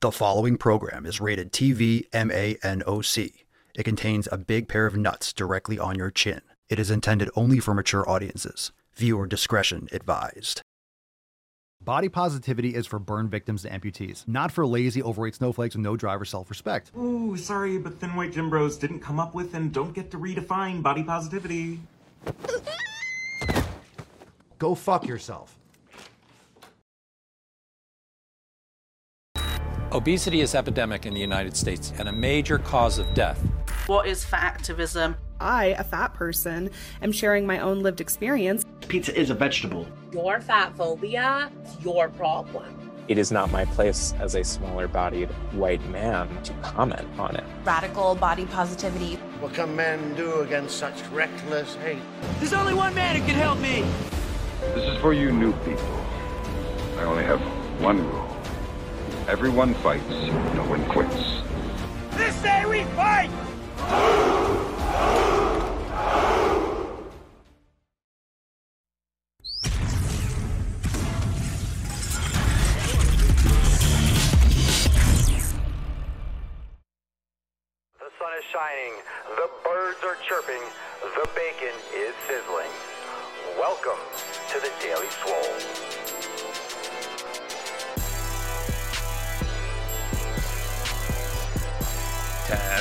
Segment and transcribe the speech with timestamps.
[0.00, 3.32] The following program is rated TV MANOC.
[3.74, 6.42] It contains a big pair of nuts directly on your chin.
[6.68, 8.72] It is intended only for mature audiences.
[8.94, 10.60] Viewer discretion advised.
[11.82, 15.96] Body positivity is for burn victims and amputees, not for lazy, overweight snowflakes with no
[15.96, 16.90] driver self respect.
[16.98, 20.18] Ooh, sorry, but Thin White Gym Bros didn't come up with and don't get to
[20.18, 21.80] redefine body positivity.
[24.58, 25.56] Go fuck yourself.
[29.96, 33.42] Obesity is epidemic in the United States and a major cause of death.
[33.86, 35.16] What is fat activism?
[35.40, 36.68] I, a fat person,
[37.00, 38.66] am sharing my own lived experience.
[38.88, 39.88] Pizza is a vegetable.
[40.12, 42.92] Your fat phobia is your problem.
[43.08, 47.44] It is not my place as a smaller bodied white man to comment on it.
[47.64, 49.14] Radical body positivity.
[49.40, 52.02] What can men do against such reckless hate?
[52.38, 53.82] There's only one man who can help me.
[54.74, 56.06] This is for you new people.
[56.98, 57.40] I only have
[57.80, 58.35] one rule.
[59.28, 60.08] Everyone fights,
[60.54, 61.42] no one quits.
[62.16, 63.28] This day we fight!
[77.98, 78.94] The sun is shining,
[79.34, 80.62] the birds are chirping,
[81.02, 82.70] the bacon is sizzling.
[83.58, 83.98] Welcome
[84.52, 85.85] to the Daily Swole.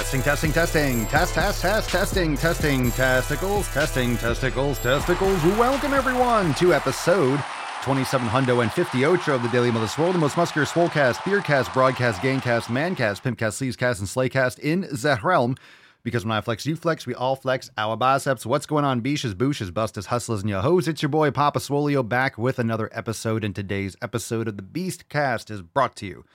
[0.06, 5.44] Testing, testing, testing, test, test, test, testing, testing, testicles, testing, testicles, testicles.
[5.58, 7.44] Welcome everyone to episode
[7.82, 11.74] 27 Hundo and 50 Ocho of the Daily Mother Swole, the most muscular swolecast, beercast,
[11.74, 15.56] broadcast, gamecast, mancast, pimpcast, sleazecast, and slaycast in the realm.
[16.04, 18.46] Because when I flex, you flex, we all flex our biceps.
[18.46, 20.88] What's going on, beaches, booshes, bustas, hustlers, and your hoes?
[20.88, 23.44] It's your boy Papa Swolio back with another episode.
[23.44, 26.26] And today's episode of the Beast Cast is brought to you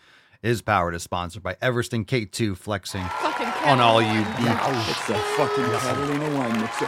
[0.43, 3.07] is powered is sponsored by Everston K2 flexing
[3.65, 4.47] on all you beach.
[4.89, 6.87] It's the fucking Catalina wine mixer.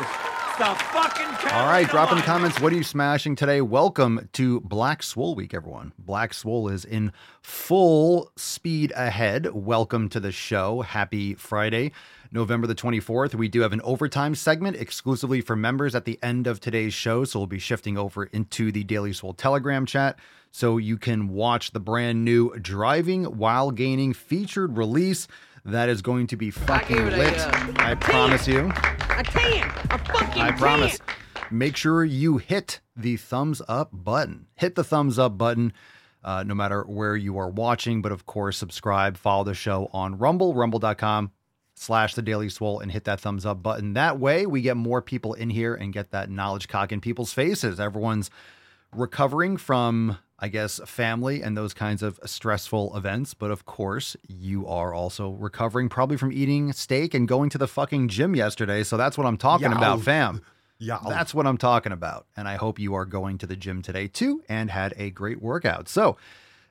[0.59, 2.61] The fucking All right, drop in the comments.
[2.61, 3.61] What are you smashing today?
[3.61, 5.93] Welcome to Black Swole Week, everyone.
[5.99, 9.53] Black Swole is in full speed ahead.
[9.53, 10.81] Welcome to the show.
[10.81, 11.93] Happy Friday,
[12.31, 13.35] November the 24th.
[13.35, 17.25] We do have an overtime segment exclusively for members at the end of today's show.
[17.25, 20.19] So we'll be shifting over into the Daily Swole Telegram chat
[20.51, 25.27] so you can watch the brand new Driving While Gaining featured release.
[25.65, 27.39] That is going to be fucking it a, lit.
[27.39, 28.71] uh, I promise you.
[28.75, 29.71] I can.
[29.91, 30.59] I fucking I can.
[30.59, 30.99] promise.
[31.51, 34.47] Make sure you hit the thumbs up button.
[34.57, 35.73] Hit the thumbs up button.
[36.25, 40.17] Uh, no matter where you are watching, but of course, subscribe, follow the show on
[40.19, 41.33] Rumble, rumble.com
[41.75, 43.95] slash the Daily Swole, and hit that thumbs up button.
[43.95, 47.33] That way, we get more people in here and get that knowledge cock in people's
[47.33, 47.81] faces.
[47.81, 48.31] Everyone's
[48.95, 53.35] recovering from, I guess, family and those kinds of stressful events.
[53.35, 57.69] But of course, you are also recovering probably from eating steak and going to the
[57.69, 58.83] fucking gym yesterday.
[58.83, 59.77] So that's what I'm talking Yow.
[59.77, 60.43] about, fam.
[60.79, 60.99] Yeah.
[61.09, 62.27] That's what I'm talking about.
[62.37, 65.41] And I hope you are going to the gym today too and had a great
[65.41, 65.89] workout.
[65.89, 66.17] So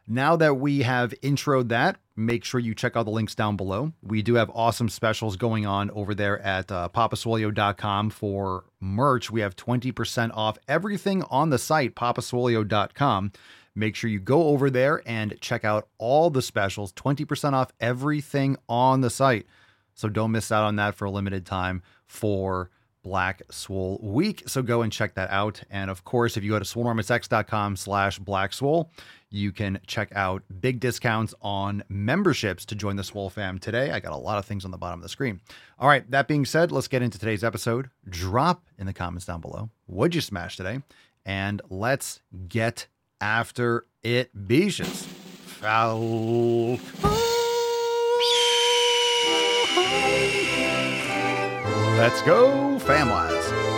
[0.07, 3.93] now that we have introed that, make sure you check out the links down below.
[4.01, 9.31] We do have awesome specials going on over there at uh, papaswolio.com for merch.
[9.31, 13.31] We have 20% off everything on the site, papaswolio.com.
[13.73, 18.57] Make sure you go over there and check out all the specials, 20% off everything
[18.67, 19.45] on the site.
[19.93, 22.69] So don't miss out on that for a limited time for
[23.03, 24.43] Black Swole Week.
[24.47, 25.61] So go and check that out.
[25.69, 28.91] And of course, if you go to swolenormousx.com slash black swole,
[29.29, 33.91] you can check out big discounts on memberships to join the Swole fam today.
[33.91, 35.39] I got a lot of things on the bottom of the screen.
[35.79, 37.89] All right, that being said, let's get into today's episode.
[38.09, 39.69] Drop in the comments down below.
[39.85, 40.81] What'd you smash today?
[41.25, 42.87] And let's get
[43.21, 45.05] after it, beaches.
[45.05, 46.77] Foul.
[51.97, 53.70] Let's go, Famwise.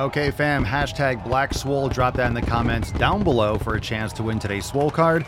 [0.00, 1.90] Okay, fam, hashtag Black Swole.
[1.90, 5.26] Drop that in the comments down below for a chance to win today's Swole card.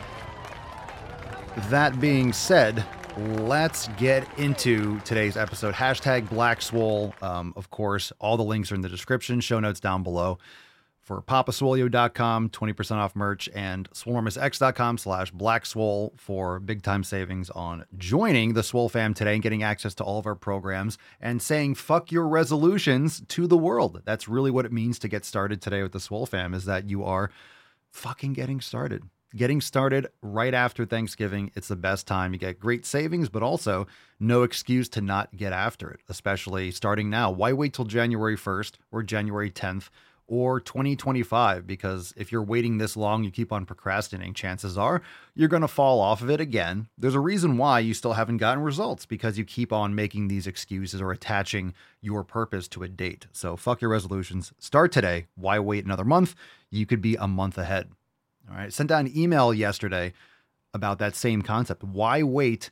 [1.69, 2.83] That being said,
[3.19, 5.75] let's get into today's episode.
[5.75, 7.15] Hashtag Black Swole.
[7.21, 10.39] Um, of course, all the links are in the description, show notes down below.
[11.03, 17.85] For papaswolio.com, 20% off merch, and swolenormousx.com slash black swole for big time savings on
[17.99, 21.75] joining the Swole fam today and getting access to all of our programs and saying
[21.75, 24.03] fuck your resolutions to the world.
[24.05, 26.89] That's really what it means to get started today with the Swole fam is that
[26.89, 27.31] you are
[27.91, 29.03] fucking getting started
[29.35, 31.51] getting started right after Thanksgiving.
[31.55, 32.33] It's the best time.
[32.33, 33.87] You get great savings, but also
[34.21, 37.31] no excuse to not get after it, especially starting now.
[37.31, 39.89] Why wait till January 1st or January 10th
[40.33, 41.67] or 2025?
[41.67, 45.03] Because if you're waiting this long, you keep on procrastinating, chances are
[45.35, 46.89] you're going to fall off of it again.
[46.97, 50.47] There's a reason why you still haven't gotten results because you keep on making these
[50.47, 53.27] excuses or attaching your purpose to a date.
[53.33, 54.55] So fuck your resolutions.
[54.59, 55.27] Start today.
[55.35, 56.35] Why wait another month?
[56.71, 57.91] You could be a month ahead.
[58.51, 58.73] All right.
[58.73, 60.15] Sent out an email yesterday
[60.73, 61.85] about that same concept.
[61.85, 62.71] Why wait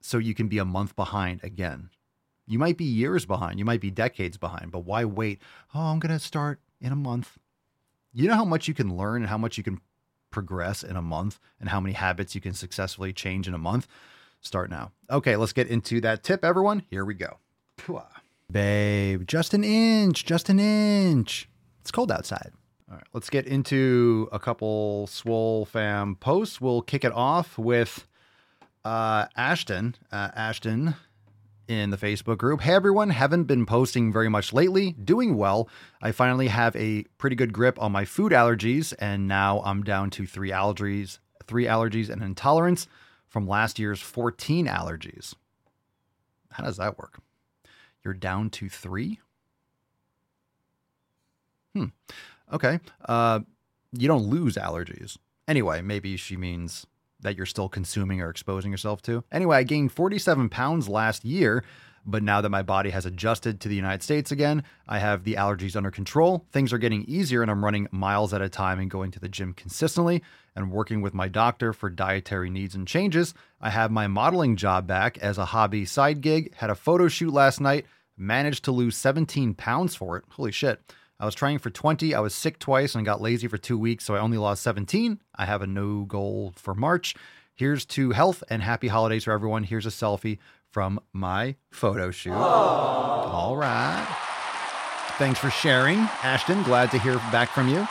[0.00, 1.90] so you can be a month behind again?
[2.46, 5.40] You might be years behind, you might be decades behind, but why wait?
[5.74, 7.38] Oh, I'm going to start in a month.
[8.12, 9.80] You know how much you can learn and how much you can
[10.30, 13.88] progress in a month and how many habits you can successfully change in a month?
[14.40, 14.92] Start now.
[15.10, 16.82] Okay, let's get into that tip, everyone.
[16.88, 17.38] Here we go.
[18.50, 21.48] Babe, just an inch, just an inch.
[21.80, 22.52] It's cold outside.
[22.88, 26.60] All right, let's get into a couple Swole fam posts.
[26.60, 28.06] We'll kick it off with
[28.84, 29.96] uh, Ashton.
[30.12, 30.94] Uh, Ashton
[31.68, 32.60] in the Facebook group.
[32.60, 34.92] Hey everyone, haven't been posting very much lately.
[34.92, 35.68] Doing well.
[36.00, 40.10] I finally have a pretty good grip on my food allergies, and now I'm down
[40.10, 42.86] to three allergies, three allergies and intolerance
[43.28, 45.34] from last year's 14 allergies.
[46.52, 47.20] How does that work?
[48.04, 49.20] You're down to three?
[51.74, 51.86] Hmm.
[52.52, 52.80] Okay.
[53.06, 53.40] Uh,
[53.92, 55.18] you don't lose allergies.
[55.48, 56.86] Anyway, maybe she means
[57.26, 59.24] that you're still consuming or exposing yourself to.
[59.32, 61.64] Anyway, I gained 47 pounds last year,
[62.06, 65.34] but now that my body has adjusted to the United States again, I have the
[65.34, 66.46] allergies under control.
[66.52, 69.28] Things are getting easier, and I'm running miles at a time and going to the
[69.28, 70.22] gym consistently
[70.54, 73.34] and working with my doctor for dietary needs and changes.
[73.60, 77.32] I have my modeling job back as a hobby side gig, had a photo shoot
[77.32, 77.86] last night,
[78.16, 80.24] managed to lose 17 pounds for it.
[80.30, 80.80] Holy shit.
[81.18, 82.14] I was trying for 20.
[82.14, 85.20] I was sick twice and got lazy for two weeks, so I only lost 17.
[85.34, 87.14] I have a no goal for March.
[87.54, 89.64] Here's to health and happy holidays for everyone.
[89.64, 90.38] Here's a selfie
[90.70, 92.32] from my photo shoot.
[92.32, 92.36] Aww.
[92.36, 94.06] All right.
[95.16, 96.62] Thanks for sharing, Ashton.
[96.64, 97.88] Glad to hear back from you.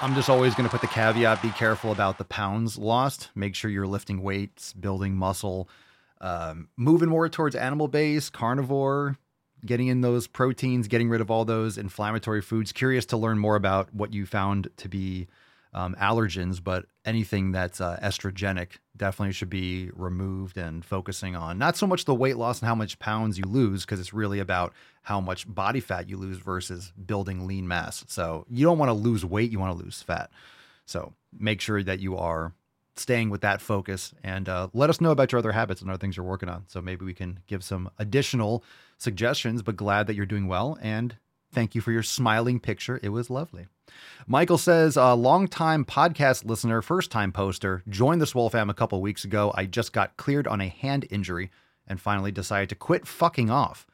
[0.00, 3.28] I'm just always going to put the caveat be careful about the pounds lost.
[3.34, 5.68] Make sure you're lifting weights, building muscle,
[6.22, 9.18] um, moving more towards animal based, carnivore,
[9.64, 12.72] getting in those proteins, getting rid of all those inflammatory foods.
[12.72, 15.26] Curious to learn more about what you found to be
[15.72, 21.76] um, allergens, but anything that's uh, estrogenic definitely should be removed and focusing on not
[21.76, 24.72] so much the weight loss and how much pounds you lose, because it's really about
[25.02, 28.04] how much body fat you lose versus building lean mass.
[28.06, 30.30] So you don't want to lose weight, you want to lose fat.
[30.86, 32.52] So make sure that you are
[32.96, 35.98] staying with that focus and uh, let us know about your other habits and other
[35.98, 36.64] things you're working on.
[36.68, 38.62] So maybe we can give some additional
[38.98, 40.78] suggestions, but glad that you're doing well.
[40.80, 41.16] And
[41.52, 43.00] thank you for your smiling picture.
[43.02, 43.66] It was lovely.
[44.26, 49.00] Michael says, a longtime podcast listener, first time poster, joined the Swole fam a couple
[49.00, 49.52] weeks ago.
[49.54, 51.50] I just got cleared on a hand injury
[51.86, 53.86] and finally decided to quit fucking off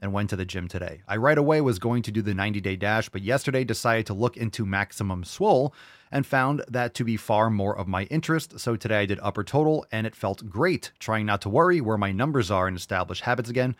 [0.00, 1.02] and went to the gym today.
[1.06, 4.14] I right away was going to do the 90 day dash, but yesterday decided to
[4.14, 5.74] look into Maximum Swole
[6.10, 8.58] and found that to be far more of my interest.
[8.58, 11.98] So today I did upper total and it felt great, trying not to worry where
[11.98, 13.76] my numbers are and establish habits again.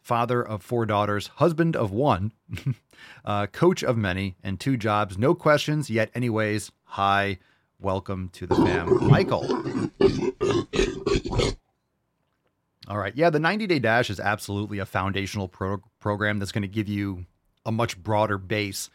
[0.00, 2.32] Father of four daughters, husband of one,
[3.24, 5.18] uh, coach of many, and two jobs.
[5.18, 6.10] No questions yet.
[6.14, 7.38] Anyways, hi,
[7.78, 9.44] welcome to the fam, Michael.
[12.88, 13.14] All right.
[13.14, 16.88] Yeah, the 90 day dash is absolutely a foundational pro- program that's going to give
[16.88, 17.24] you
[17.64, 18.90] a much broader base.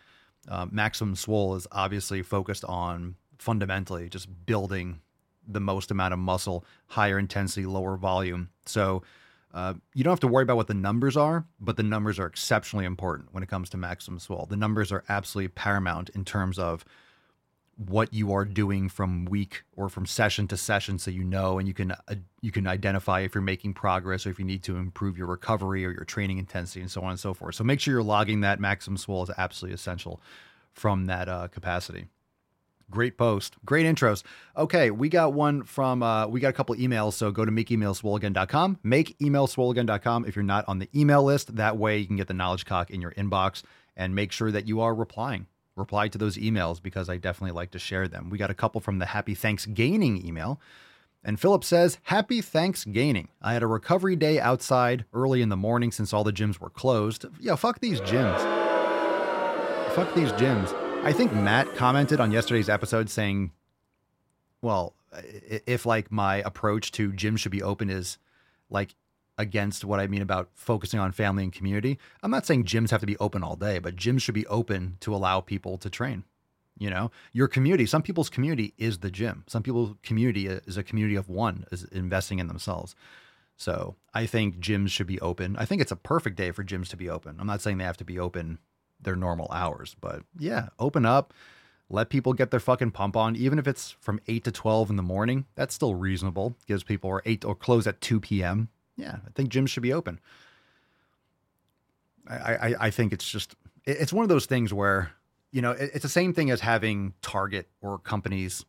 [0.49, 4.99] Uh, Maximum Swole is obviously focused on fundamentally just building
[5.47, 8.49] the most amount of muscle, higher intensity, lower volume.
[8.65, 9.03] So
[9.55, 12.25] uh, you don't have to worry about what the numbers are, but the numbers are
[12.25, 14.45] exceptionally important when it comes to Maximum Swole.
[14.49, 16.83] The numbers are absolutely paramount in terms of
[17.77, 21.67] what you are doing from week or from session to session so you know and
[21.67, 24.77] you can uh, you can identify if you're making progress or if you need to
[24.77, 27.81] improve your recovery or your training intensity and so on and so forth so make
[27.81, 30.21] sure you're logging that maximum Swole is absolutely essential
[30.71, 32.07] from that uh, capacity
[32.91, 33.55] Great post.
[33.65, 34.23] Great intros.
[34.55, 38.79] Okay, we got one from uh we got a couple emails, so go to makeemailswoleagain.com.
[38.83, 41.55] Make emailswoleagain.com if you're not on the email list.
[41.55, 43.63] That way you can get the knowledge cock in your inbox
[43.97, 45.47] and make sure that you are replying.
[45.75, 48.29] Reply to those emails because I definitely like to share them.
[48.29, 50.61] We got a couple from the Happy Thanksgiving email.
[51.23, 53.29] And Philip says, Happy Thanksgiving.
[53.41, 56.69] I had a recovery day outside early in the morning since all the gyms were
[56.69, 57.25] closed.
[57.39, 58.39] Yeah, fuck these gyms.
[59.95, 60.84] Fuck these gyms.
[61.05, 63.51] I think Matt commented on yesterday's episode saying,
[64.63, 68.17] well, if like my approach to gyms should be open is
[68.71, 68.95] like
[69.37, 71.99] against what I mean about focusing on family and community.
[72.23, 74.97] I'm not saying gyms have to be open all day, but gyms should be open
[75.01, 76.23] to allow people to train.
[76.79, 79.43] You know, your community, some people's community is the gym.
[79.45, 82.95] Some people's community is a community of one, is investing in themselves.
[83.57, 85.55] So I think gyms should be open.
[85.57, 87.37] I think it's a perfect day for gyms to be open.
[87.39, 88.57] I'm not saying they have to be open
[89.01, 91.33] their normal hours, but yeah, open up,
[91.89, 94.95] let people get their fucking pump on, even if it's from 8 to 12 in
[94.95, 95.45] the morning.
[95.55, 96.55] That's still reasonable.
[96.65, 98.69] Gives people or 8 or close at 2 p.m.
[98.97, 100.19] Yeah, I think gyms should be open.
[102.27, 105.11] I, I, I think it's just, it's one of those things where
[105.55, 108.65] you know, it's the same thing as having Target or companies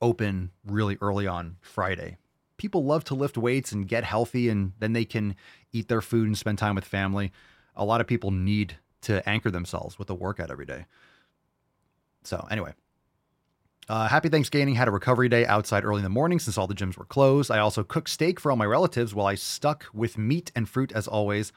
[0.00, 2.16] open really early on Friday.
[2.58, 5.34] People love to lift weights and get healthy, and then they can
[5.72, 7.32] eat their food and spend time with family.
[7.74, 8.76] A lot of people need
[9.08, 10.84] to anchor themselves with a workout every day.
[12.24, 12.74] So, anyway,
[13.88, 14.74] uh, happy Thanksgiving.
[14.74, 17.50] Had a recovery day outside early in the morning since all the gyms were closed.
[17.50, 20.92] I also cooked steak for all my relatives while I stuck with meat and fruit
[20.92, 21.52] as always.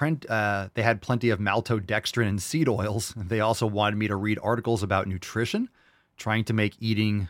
[0.00, 3.12] Uh, they had plenty of maltodextrin and seed oils.
[3.16, 5.68] They also wanted me to read articles about nutrition,
[6.16, 7.28] trying to make eating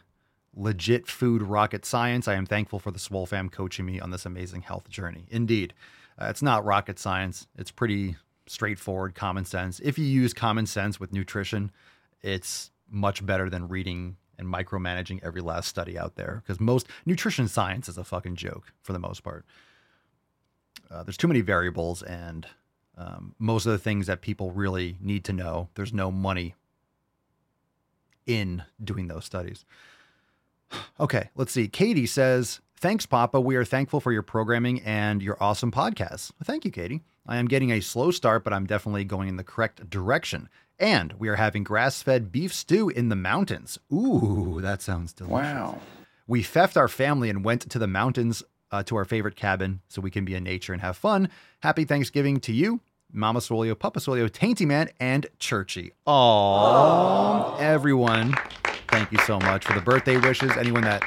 [0.55, 2.29] legit food rocket science.
[2.29, 5.27] I am thankful for the Swole fam coaching me on this amazing health journey.
[5.31, 5.75] Indeed,
[6.17, 7.49] uh, it's not rocket science.
[7.59, 8.17] It's pretty
[8.47, 9.81] straightforward, common sense.
[9.81, 11.71] If you use common sense with nutrition,
[12.23, 17.49] it's much better than reading and micromanaging every last study out there because most nutrition
[17.49, 19.45] science is a fucking joke for the most part.
[20.91, 22.47] Uh, there's too many variables, and
[22.97, 26.55] um, most of the things that people really need to know, there's no money
[28.27, 29.65] in doing those studies.
[30.99, 31.69] Okay, let's see.
[31.69, 33.41] Katie says, Thanks, Papa.
[33.41, 36.33] We are thankful for your programming and your awesome podcast.
[36.43, 37.01] Thank you, Katie.
[37.27, 40.49] I am getting a slow start, but I'm definitely going in the correct direction.
[40.79, 43.79] And we are having grass fed beef stew in the mountains.
[43.93, 45.33] Ooh, that sounds delicious.
[45.33, 45.81] Wow.
[46.27, 50.01] We theft our family and went to the mountains uh, to our favorite cabin so
[50.01, 51.29] we can be in nature and have fun.
[51.61, 52.81] Happy Thanksgiving to you,
[53.13, 55.93] Mama Swolio, Papa Swolio, Tainty Man, and Churchy.
[56.07, 57.61] Aww.
[57.61, 58.35] Everyone,
[58.95, 60.53] thank you so much for the birthday wishes.
[60.57, 61.03] Anyone that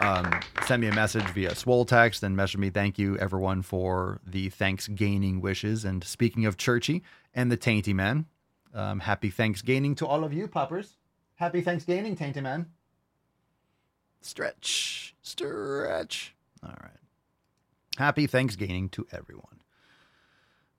[0.00, 4.20] um, sent me a message via Swole text and messaged me, thank you everyone for
[4.26, 5.84] the Thanksgiving wishes.
[5.84, 8.26] And speaking of Churchy and the Tainty Man,
[8.74, 10.96] um, happy Thanksgiving to all of you, poppers.
[11.36, 12.66] Happy Thanksgiving, Tainty Man.
[14.20, 16.34] Stretch, stretch.
[16.60, 16.90] All right.
[17.98, 19.62] Happy Thanksgiving to everyone.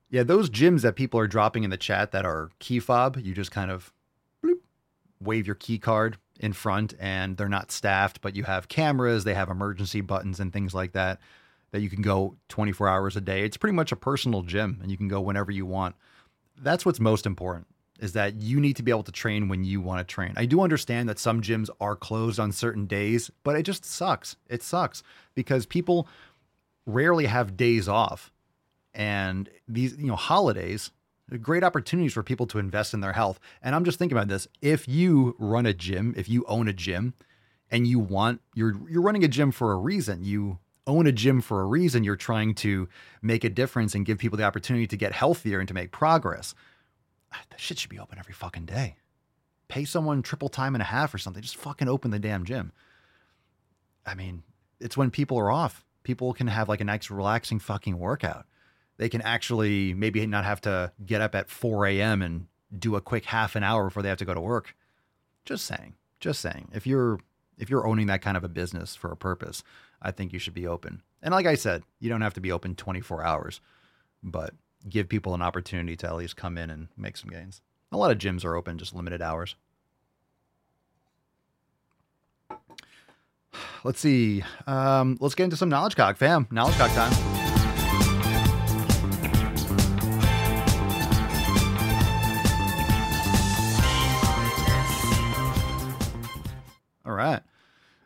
[0.10, 3.34] Yeah, those gyms that people are dropping in the chat that are key fob, you
[3.34, 3.94] just kind of
[4.44, 4.60] bloop,
[5.22, 9.34] wave your key card in front and they're not staffed, but you have cameras, they
[9.34, 11.19] have emergency buttons and things like that
[11.72, 13.43] that you can go 24 hours a day.
[13.43, 15.96] It's pretty much a personal gym and you can go whenever you want.
[16.58, 17.67] That's what's most important
[18.00, 20.34] is that you need to be able to train when you want to train.
[20.38, 24.38] I do understand that some gyms are closed on certain days, but it just sucks.
[24.48, 25.03] It sucks
[25.36, 26.08] because people
[26.86, 28.31] rarely have days off.
[28.93, 30.91] And these, you know, holidays,
[31.38, 33.39] great opportunities for people to invest in their health.
[33.62, 34.48] And I'm just thinking about this.
[34.62, 37.13] If you run a gym, if you own a gym
[37.71, 40.24] and you want you're you're running a gym for a reason.
[40.24, 42.03] You own a gym for a reason.
[42.03, 42.89] You're trying to
[43.21, 46.55] make a difference and give people the opportunity to get healthier and to make progress.
[47.31, 48.95] Ah, that shit should be open every fucking day.
[49.67, 51.43] Pay someone triple time and a half or something.
[51.43, 52.71] Just fucking open the damn gym.
[54.03, 54.41] I mean,
[54.79, 58.48] it's when people are off people can have like a nice relaxing fucking workout.
[59.00, 62.22] They can actually maybe not have to get up at 4 a.m.
[62.22, 64.75] and do a quick half an hour before they have to go to work.
[65.46, 66.68] Just saying, just saying.
[66.74, 67.20] If you're
[67.58, 69.63] if you're owning that kind of a business for a purpose,
[70.01, 71.01] I think you should be open.
[71.22, 73.62] And like I said, you don't have to be open 24 hours,
[74.22, 74.53] but
[74.88, 77.62] give people an opportunity to at least come in and make some gains.
[77.94, 79.56] A lot of gyms are open just limited hours.
[83.86, 84.44] let's see.
[84.68, 86.48] Um, let's get into some knowledge cock, fam.
[86.51, 87.38] Knowledge cock time.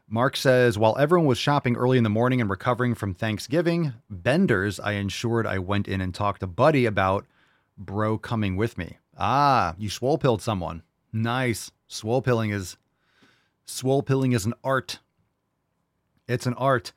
[0.07, 4.79] Mark says, while everyone was shopping early in the morning and recovering from Thanksgiving, Benders,
[4.79, 7.25] I ensured I went in and talked to Buddy about
[7.77, 8.97] bro coming with me.
[9.17, 10.83] Ah, you swole pilled someone.
[11.11, 11.71] Nice.
[11.87, 12.77] Swole pilling is
[13.65, 14.99] Swole pilling is an art.
[16.27, 16.91] It's an art.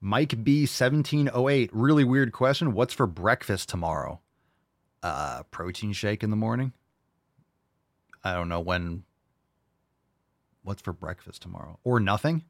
[0.00, 1.70] Mike B seventeen oh eight.
[1.72, 2.72] Really weird question.
[2.72, 4.20] What's for breakfast tomorrow?
[5.02, 6.72] Uh, protein shake in the morning.
[8.24, 9.04] I don't know when.
[10.62, 11.78] What's for breakfast tomorrow?
[11.84, 12.44] Or nothing.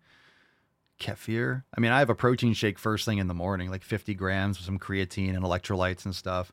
[1.01, 1.65] Kefir.
[1.77, 4.59] I mean, I have a protein shake first thing in the morning, like 50 grams
[4.59, 6.53] with some creatine and electrolytes and stuff.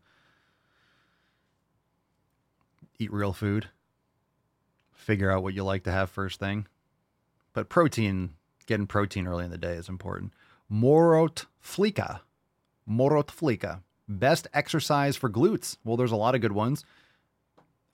[2.98, 3.68] Eat real food.
[4.92, 6.68] Figure out what you like to have first thing.
[7.54, 8.32] But protein,
[8.66, 10.34] getting protein early in the day is important.
[10.72, 12.22] Morot Flika.
[12.90, 13.82] Morot Flika.
[14.08, 15.78] Best exercise for glutes.
[15.84, 16.84] Well, there's a lot of good ones.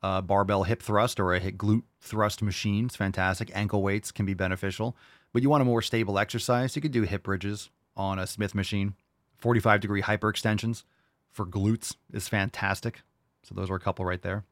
[0.01, 3.51] Uh, barbell hip thrust or a hip glute thrust machines, fantastic.
[3.53, 4.95] Ankle weights can be beneficial,
[5.33, 6.75] but you want a more stable exercise.
[6.75, 8.93] You could do hip bridges on a Smith machine.
[9.37, 10.83] 45 degree hyperextensions
[11.31, 13.01] for glutes is fantastic.
[13.43, 14.43] So those are a couple right there.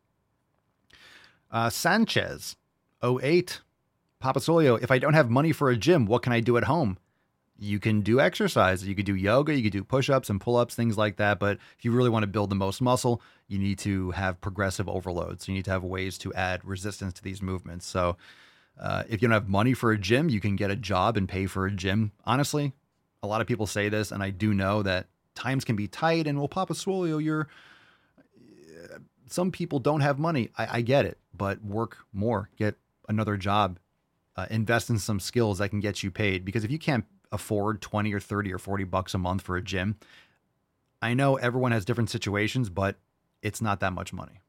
[1.52, 2.56] Uh, Sanchez,
[3.04, 3.62] 08.
[4.20, 6.64] Papa Swolio, if I don't have money for a gym, what can I do at
[6.64, 6.98] home?
[7.58, 8.86] You can do exercise.
[8.86, 9.54] You could do yoga.
[9.54, 11.40] You could do push ups and pull ups, things like that.
[11.40, 13.22] But if you really want to build the most muscle,
[13.54, 15.42] you need to have progressive overload.
[15.42, 17.86] So You need to have ways to add resistance to these movements.
[17.86, 18.18] So
[18.80, 21.30] uh, if you don't have money for a gym, you can get a job and
[21.30, 22.12] pay for a gym.
[22.26, 22.74] Honestly,
[23.22, 26.28] a lot of people say this, and I do know that times can be tight.
[26.28, 27.48] And well, Papa Swolio, you're
[29.28, 30.50] some people don't have money.
[30.58, 32.76] I, I get it, but work more, get
[33.10, 33.80] another job,
[34.36, 36.46] uh, invest in some skills that can get you paid.
[36.46, 39.62] Because if you can't afford 20 or 30 or 40 bucks a month for a
[39.62, 39.98] gym,
[41.02, 42.98] I know everyone has different situations, but
[43.44, 44.40] it's not that much money.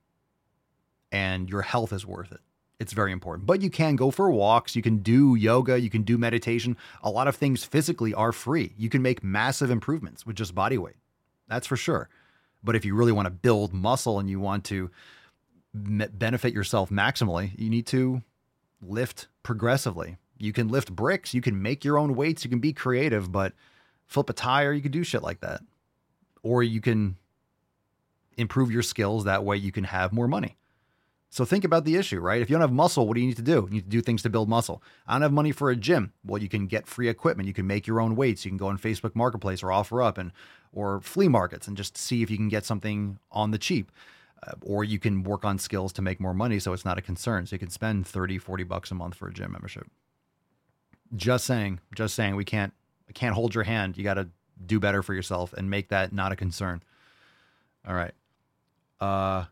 [1.13, 2.41] And your health is worth it.
[2.81, 3.47] It's very important.
[3.47, 6.77] But you can go for walks, you can do yoga, you can do meditation.
[7.03, 8.73] A lot of things physically are free.
[8.77, 10.97] You can make massive improvements with just body weight.
[11.49, 12.09] That's for sure.
[12.63, 14.91] But if you really want to build muscle and you want to
[15.75, 18.23] benefit yourself maximally, you need to
[18.83, 20.17] lift progressively.
[20.39, 23.53] You can lift bricks, you can make your own weights, you can be creative, but
[24.07, 25.61] flip a tire, you can do shit like that.
[26.43, 27.17] Or you can
[28.37, 30.57] improve your skills that way you can have more money.
[31.35, 32.41] So think about the issue, right?
[32.41, 33.67] If you don't have muscle, what do you need to do?
[33.69, 34.81] You need to do things to build muscle.
[35.05, 36.13] I don't have money for a gym.
[36.25, 37.49] Well, you can get free equipment.
[37.49, 38.45] You can make your own weights.
[38.45, 40.31] You can go on Facebook Marketplace or offer up and
[40.73, 43.91] or flea markets and just see if you can get something on the cheap.
[44.47, 47.03] Uh, or you can work on skills to make more money so it's not a
[47.03, 47.47] concern.
[47.47, 49.89] So you can spend 30, 40 bucks a month for a gym membership.
[51.17, 52.73] Just saying, just saying we can't
[53.13, 53.99] can't hold your hand.
[53.99, 54.29] You got to
[54.65, 56.81] do better for yourself and make that not a concern.
[57.87, 58.13] All right.
[59.01, 59.47] Uh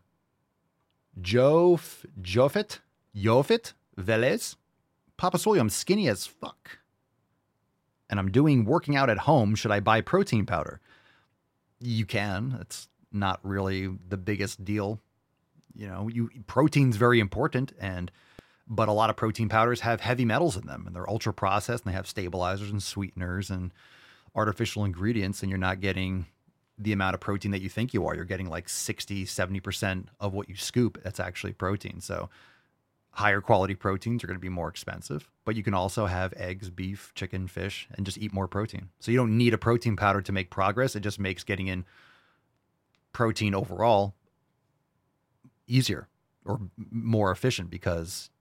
[1.21, 1.79] Joe
[2.21, 2.79] Jofit,
[3.15, 4.55] Jofit Velez,
[5.17, 6.79] Papa Swolio, I'm skinny as fuck.
[8.09, 9.55] And I'm doing working out at home.
[9.55, 10.79] Should I buy protein powder?
[11.79, 12.57] You can.
[12.61, 14.99] It's not really the biggest deal.
[15.75, 18.11] You know, you protein's very important and
[18.67, 21.83] but a lot of protein powders have heavy metals in them and they're ultra processed
[21.83, 23.73] and they have stabilizers and sweeteners and
[24.35, 26.27] artificial ingredients and you're not getting
[26.77, 28.15] the amount of protein that you think you are.
[28.15, 32.01] You're getting like 60, 70% of what you scoop that's actually protein.
[32.01, 32.29] So
[33.11, 36.69] higher quality proteins are going to be more expensive, but you can also have eggs,
[36.71, 38.89] beef, chicken, fish, and just eat more protein.
[38.99, 40.95] So you don't need a protein powder to make progress.
[40.95, 41.85] It just makes getting in
[43.11, 44.15] protein overall
[45.67, 46.07] easier
[46.45, 46.59] or
[46.91, 48.31] more efficient because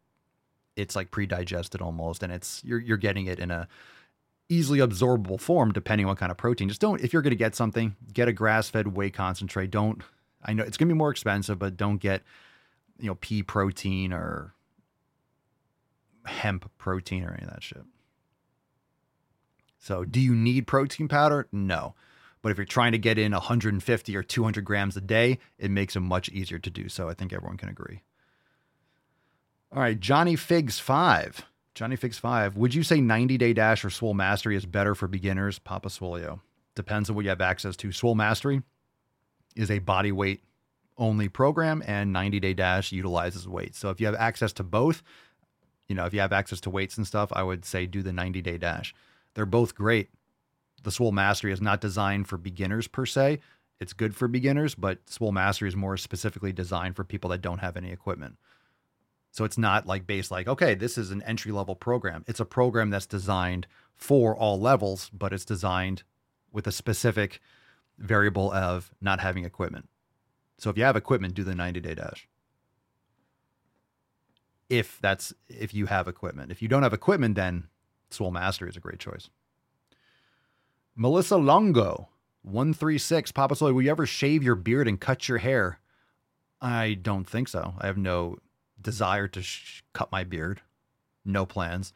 [0.75, 3.69] it's like pre-digested almost and it's you're you're getting it in a
[4.49, 6.69] easily absorbable form depending on what kind of protein.
[6.69, 9.71] Just don't if you're going to get something, get a grass-fed whey concentrate.
[9.71, 10.03] Don't
[10.45, 12.23] I know it's going to be more expensive, but don't get
[12.99, 14.55] you know pea protein or
[16.25, 17.85] hemp protein or any of that shit.
[19.79, 21.49] So, do you need protein powder?
[21.51, 21.95] No.
[22.41, 25.97] But if you're trying to get in 150 or 200 grams a day, it makes
[25.97, 27.09] it much easier to do so.
[27.09, 28.03] I think everyone can agree.
[29.73, 31.47] All right, Johnny Figs 5.
[31.75, 32.57] Johnny Figs 5.
[32.57, 35.59] Would you say 90 Day Dash or Swole Mastery is better for beginners?
[35.59, 36.41] Papa Swolio.
[36.75, 37.93] Depends on what you have access to.
[37.93, 38.63] Swole Mastery
[39.57, 40.43] is a body weight
[40.99, 43.75] only program, and 90 Day Dash utilizes weight.
[43.75, 45.03] So if you have access to both,
[45.89, 48.13] you know, if you have access to weights and stuff, I would say do the
[48.13, 48.95] 90 Day Dash.
[49.35, 50.11] They're both great.
[50.83, 53.41] The Swole Mastery is not designed for beginners per se.
[53.81, 57.59] It's good for beginners, but Swole Mastery is more specifically designed for people that don't
[57.59, 58.37] have any equipment.
[59.33, 62.23] So it's not like based like, okay, this is an entry level program.
[62.29, 66.03] It's a program that's designed for all levels, but it's designed
[66.53, 67.41] with a specific
[67.99, 69.89] variable of not having equipment.
[70.59, 72.29] So if you have equipment, do the 90 day dash.
[74.69, 76.53] If that's if you have equipment.
[76.53, 77.69] If you don't have equipment, then
[78.11, 79.31] Swole Master is a great choice.
[80.95, 82.11] Melissa Longo,
[82.43, 83.33] 136.
[83.33, 85.79] Papa Soy, will you ever shave your beard and cut your hair?
[86.61, 87.75] I don't think so.
[87.79, 88.37] I have no
[88.83, 90.61] desire to sh- cut my beard.
[91.25, 91.93] No plans.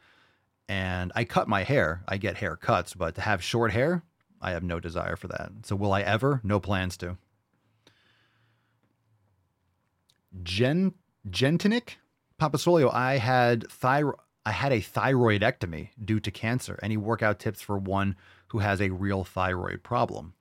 [0.69, 2.03] and I cut my hair.
[2.07, 4.03] I get haircuts, but to have short hair,
[4.41, 5.51] I have no desire for that.
[5.63, 6.41] So will I ever?
[6.43, 7.17] No plans to.
[10.43, 10.93] Gen
[11.29, 11.95] Gentinic
[12.37, 16.79] Papa Swolio, I had thyroid I had a thyroidectomy due to cancer.
[16.81, 18.15] Any workout tips for one
[18.49, 20.35] who has a real thyroid problem?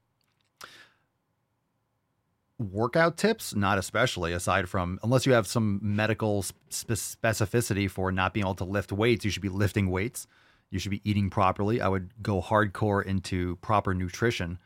[2.59, 3.55] Workout tips?
[3.55, 8.55] Not especially, aside from unless you have some medical spe- specificity for not being able
[8.55, 10.27] to lift weights, you should be lifting weights.
[10.71, 11.81] You should be eating properly.
[11.81, 14.59] I would go hardcore into proper nutrition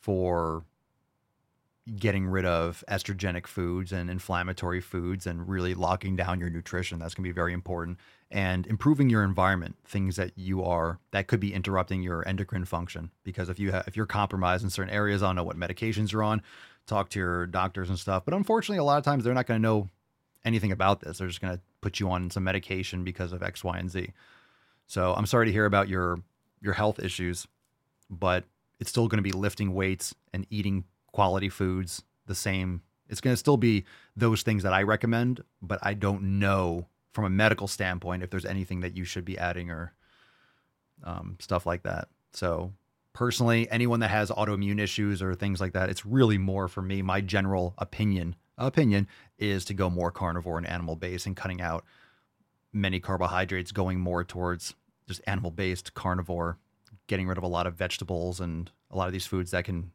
[0.00, 0.64] for
[1.96, 6.98] getting rid of estrogenic foods and inflammatory foods and really locking down your nutrition.
[6.98, 7.98] That's going to be very important.
[8.30, 13.10] And improving your environment, things that you are that could be interrupting your endocrine function.
[13.24, 16.12] Because if you have, if you're compromised in certain areas, I don't know what medications
[16.12, 16.42] you're on.
[16.88, 18.24] Talk to your doctors and stuff.
[18.24, 19.88] But unfortunately, a lot of times they're not going to know
[20.44, 21.18] anything about this.
[21.18, 24.12] They're just going to put you on some medication because of X, Y, and Z.
[24.86, 26.20] So I'm sorry to hear about your
[26.60, 27.46] your health issues,
[28.10, 28.44] but
[28.80, 32.82] it's still going to be lifting weights and eating quality foods the same.
[33.08, 33.84] It's going to still be
[34.16, 38.44] those things that I recommend, but I don't know from a medical standpoint if there's
[38.44, 39.92] anything that you should be adding or
[41.04, 42.08] um, stuff like that.
[42.32, 42.72] So
[43.18, 47.02] personally, anyone that has autoimmune issues or things like that, it's really more for me.
[47.02, 51.84] My general opinion opinion is to go more carnivore and animal based and cutting out
[52.72, 54.74] many carbohydrates, going more towards
[55.08, 56.58] just animal based carnivore,
[57.08, 59.90] getting rid of a lot of vegetables and a lot of these foods that can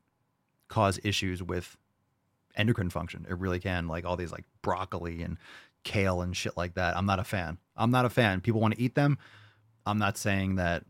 [0.67, 1.77] cause issues with
[2.57, 3.25] endocrine function.
[3.29, 5.37] It really can, like all these like broccoli and
[5.85, 6.97] kale and shit like that.
[6.97, 7.57] I'm not a fan.
[7.77, 8.41] I'm not a fan.
[8.41, 9.17] People want to eat them.
[9.85, 10.83] I'm not saying that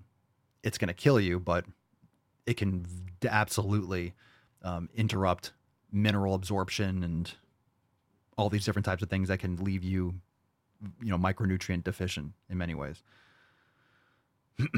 [0.64, 1.66] it's going to kill you, but
[2.46, 2.86] it can
[3.28, 4.14] absolutely
[4.64, 5.54] um, interrupt
[5.92, 7.34] mineral absorption and
[8.38, 10.16] all these different types of things that can leave you,
[11.02, 13.04] you know, micronutrient deficient in many ways.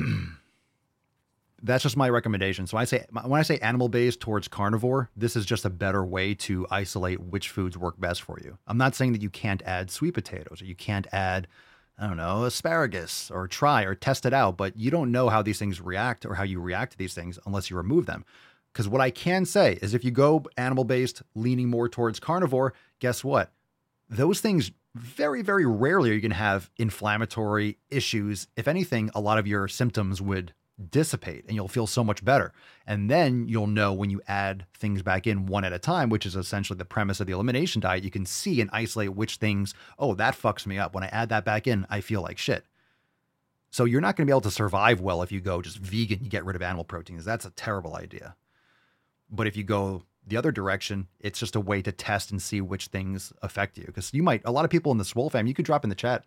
[1.63, 2.67] that's just my recommendation.
[2.67, 6.05] So I say when I say animal based towards carnivore, this is just a better
[6.05, 8.57] way to isolate which foods work best for you.
[8.67, 11.47] I'm not saying that you can't add sweet potatoes or you can't add
[11.97, 15.41] I don't know, asparagus or try or test it out, but you don't know how
[15.41, 18.25] these things react or how you react to these things unless you remove them.
[18.73, 22.73] Because what I can say is if you go animal based, leaning more towards carnivore,
[22.99, 23.53] guess what?
[24.09, 28.47] Those things very, very rarely are you going to have inflammatory issues.
[28.57, 30.53] If anything, a lot of your symptoms would
[30.89, 32.51] dissipate and you'll feel so much better.
[32.85, 36.25] And then you'll know when you add things back in one at a time, which
[36.25, 39.73] is essentially the premise of the elimination diet, you can see and isolate which things,
[39.97, 40.93] oh, that fucks me up.
[40.93, 42.65] When I add that back in, I feel like shit.
[43.71, 46.23] So you're not going to be able to survive well if you go just vegan,
[46.23, 47.25] you get rid of animal proteins.
[47.25, 48.35] That's a terrible idea.
[49.29, 52.61] But if you go the other direction, it's just a way to test and see
[52.61, 53.85] which things affect you.
[53.85, 55.89] Because you might, a lot of people in the Swole fam, you could drop in
[55.89, 56.23] the chat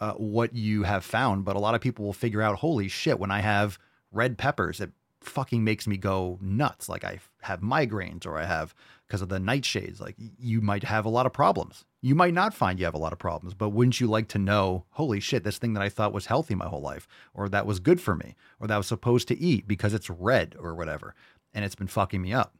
[0.00, 3.18] uh, what you have found, but a lot of people will figure out, holy shit,
[3.18, 3.78] when I have
[4.10, 6.88] red peppers, it fucking makes me go nuts.
[6.88, 8.74] Like I have migraines or I have
[9.06, 10.00] because of the nightshades.
[10.00, 11.84] Like you might have a lot of problems.
[12.02, 14.38] You might not find you have a lot of problems, but wouldn't you like to
[14.38, 17.66] know, holy shit, this thing that I thought was healthy my whole life, or that
[17.66, 20.74] was good for me, or that I was supposed to eat because it's red or
[20.74, 21.14] whatever,
[21.54, 22.54] and it's been fucking me up.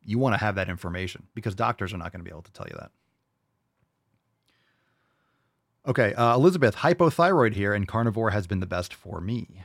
[0.00, 2.52] You want to have that information because doctors are not going to be able to
[2.52, 2.90] tell you that.
[5.84, 9.64] Okay, uh, Elizabeth, hypothyroid here, and carnivore has been the best for me.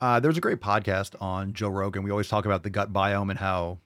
[0.00, 2.04] Uh, there's a great podcast on Joe Rogan.
[2.04, 3.78] We always talk about the gut biome and how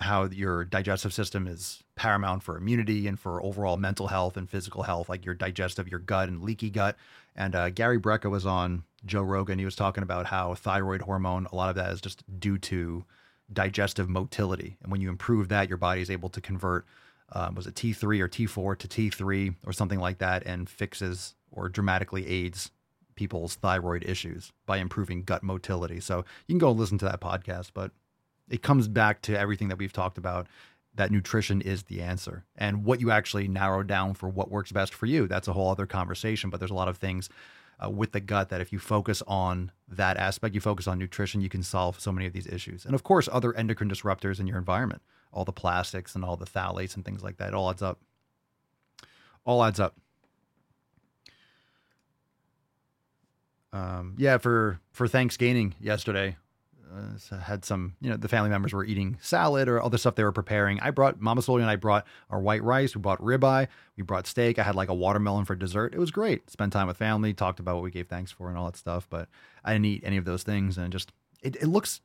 [0.00, 4.82] how your digestive system is paramount for immunity and for overall mental health and physical
[4.82, 6.96] health, like your digestive, your gut, and leaky gut.
[7.36, 9.60] And uh, Gary Brecka was on Joe Rogan.
[9.60, 13.04] He was talking about how thyroid hormone, a lot of that is just due to
[13.52, 14.76] digestive motility.
[14.82, 16.84] And when you improve that, your body is able to convert
[17.32, 21.68] um, was it T3 or T4 to T3 or something like that, and fixes or
[21.68, 22.70] dramatically aids
[23.14, 26.00] people's thyroid issues by improving gut motility.
[26.00, 27.92] So you can go listen to that podcast, but
[28.48, 30.46] it comes back to everything that we've talked about
[30.94, 34.92] that nutrition is the answer and what you actually narrow down for what works best
[34.92, 35.26] for you.
[35.26, 37.30] That's a whole other conversation, but there's a lot of things
[37.82, 41.40] uh, with the gut that if you focus on that aspect, you focus on nutrition,
[41.40, 42.84] you can solve so many of these issues.
[42.84, 46.46] And of course, other endocrine disruptors in your environment all the plastics and all the
[46.46, 47.48] phthalates and things like that.
[47.48, 47.98] It all adds up.
[49.44, 49.96] All adds up.
[53.72, 56.36] Um, yeah, for for Thanksgiving yesterday,
[56.94, 57.94] uh, had some.
[58.00, 60.78] You know, the family members were eating salad or other stuff they were preparing.
[60.80, 62.94] I brought Mama Soli and I brought our white rice.
[62.94, 63.68] We bought ribeye.
[63.96, 64.58] We brought steak.
[64.58, 65.94] I had like a watermelon for dessert.
[65.94, 66.50] It was great.
[66.50, 67.32] Spent time with family.
[67.32, 69.06] Talked about what we gave thanks for and all that stuff.
[69.08, 69.28] But
[69.64, 72.02] I didn't eat any of those things, and just it, it looks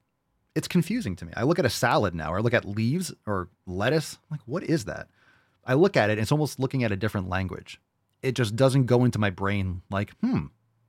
[0.57, 1.31] it's confusing to me.
[1.37, 4.17] I look at a salad now, or I look at leaves or lettuce.
[4.23, 5.07] I'm like, what is that?
[5.63, 7.79] I look at it, it's almost looking at a different language.
[8.23, 10.47] it just doesn't go into my brain like, hmm,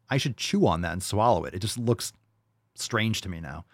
[0.09, 1.54] I should chew on that and swallow it.
[1.54, 2.12] It just looks
[2.74, 3.66] strange to me now.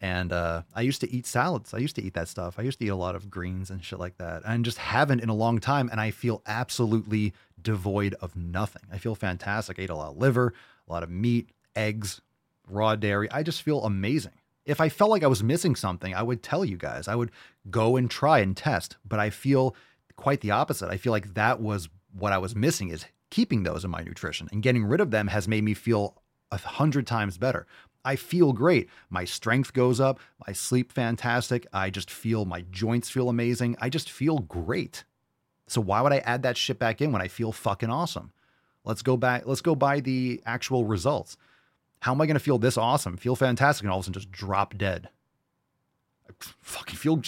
[0.00, 1.74] And uh, I used to eat salads.
[1.74, 2.58] I used to eat that stuff.
[2.58, 4.42] I used to eat a lot of greens and shit like that.
[4.46, 5.88] And just haven't in a long time.
[5.90, 8.82] And I feel absolutely devoid of nothing.
[8.92, 9.78] I feel fantastic.
[9.78, 10.54] I ate a lot of liver,
[10.88, 12.20] a lot of meat, eggs,
[12.68, 13.28] raw dairy.
[13.30, 14.37] I just feel amazing.
[14.68, 17.08] If I felt like I was missing something, I would tell you guys.
[17.08, 17.30] I would
[17.70, 18.98] go and try and test.
[19.02, 19.74] But I feel
[20.16, 20.90] quite the opposite.
[20.90, 24.46] I feel like that was what I was missing is keeping those in my nutrition
[24.52, 27.66] and getting rid of them has made me feel a hundred times better.
[28.04, 28.90] I feel great.
[29.08, 30.20] My strength goes up.
[30.46, 31.66] I sleep fantastic.
[31.72, 33.74] I just feel my joints feel amazing.
[33.80, 35.04] I just feel great.
[35.66, 38.32] So why would I add that shit back in when I feel fucking awesome?
[38.84, 39.46] Let's go back.
[39.46, 41.38] Let's go by the actual results.
[42.00, 44.14] How am I going to feel this awesome, feel fantastic, and all of a sudden
[44.14, 45.08] just drop dead?
[46.28, 47.20] I fucking feel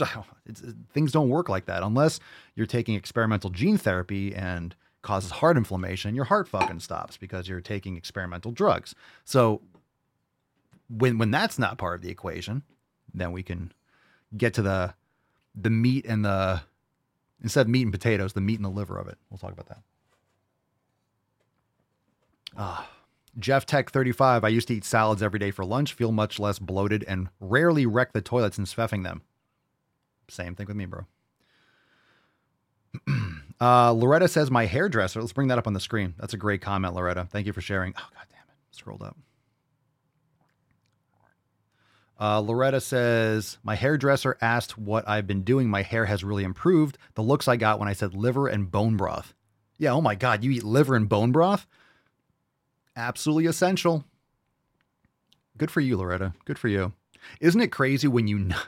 [0.93, 2.21] things don't work like that unless
[2.55, 6.15] you're taking experimental gene therapy and causes heart inflammation.
[6.15, 8.95] Your heart fucking stops because you're taking experimental drugs.
[9.25, 9.63] So
[10.89, 12.63] when when that's not part of the equation,
[13.15, 13.73] then we can
[14.37, 14.95] get to the
[15.55, 16.63] the meat and the
[17.43, 19.19] instead of meat and potatoes, the meat and the liver of it.
[19.31, 19.83] We'll talk about that.
[22.57, 22.89] Ah.
[23.39, 24.45] Jeff Tech 35.
[24.45, 27.87] I used to eat salads every day for lunch, feel much less bloated, and rarely
[27.87, 29.23] wreck the toilets and sveffing them.
[30.29, 31.07] Same thing with me, bro.
[33.61, 35.21] uh, Loretta says, My hairdresser.
[35.21, 36.15] Let's bring that up on the screen.
[36.19, 37.29] That's a great comment, Loretta.
[37.31, 37.95] Thank you for sharing.
[37.97, 38.77] Oh, God damn it.
[38.77, 39.17] Scrolled up.
[42.21, 45.69] Uh, Loretta says, My hairdresser asked what I've been doing.
[45.69, 46.99] My hair has really improved.
[47.15, 49.35] The looks I got when I said liver and bone broth.
[49.79, 51.67] Yeah, oh my God, you eat liver and bone broth?
[53.01, 54.05] Absolutely essential.
[55.57, 56.35] Good for you, Loretta.
[56.45, 56.93] Good for you.
[57.41, 58.57] Isn't it crazy when you know?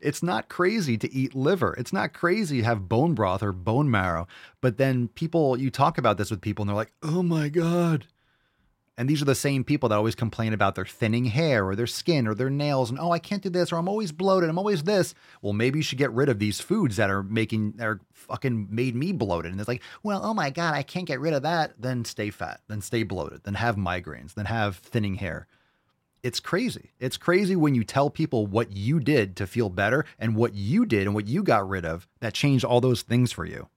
[0.00, 1.74] It's not crazy to eat liver.
[1.78, 4.26] It's not crazy to have bone broth or bone marrow.
[4.60, 8.06] But then people, you talk about this with people and they're like, oh my God,
[8.96, 11.86] and these are the same people that always complain about their thinning hair or their
[11.86, 14.58] skin or their nails and oh, I can't do this or I'm always bloated, I'm
[14.58, 15.14] always this.
[15.42, 18.68] Well, maybe you should get rid of these foods that are making that are fucking
[18.70, 19.52] made me bloated.
[19.52, 21.74] And it's like, well, oh my God, I can't get rid of that.
[21.78, 25.46] Then stay fat, then stay bloated, then have migraines, then have thinning hair.
[26.22, 26.92] It's crazy.
[26.98, 30.86] It's crazy when you tell people what you did to feel better and what you
[30.86, 33.68] did and what you got rid of that changed all those things for you.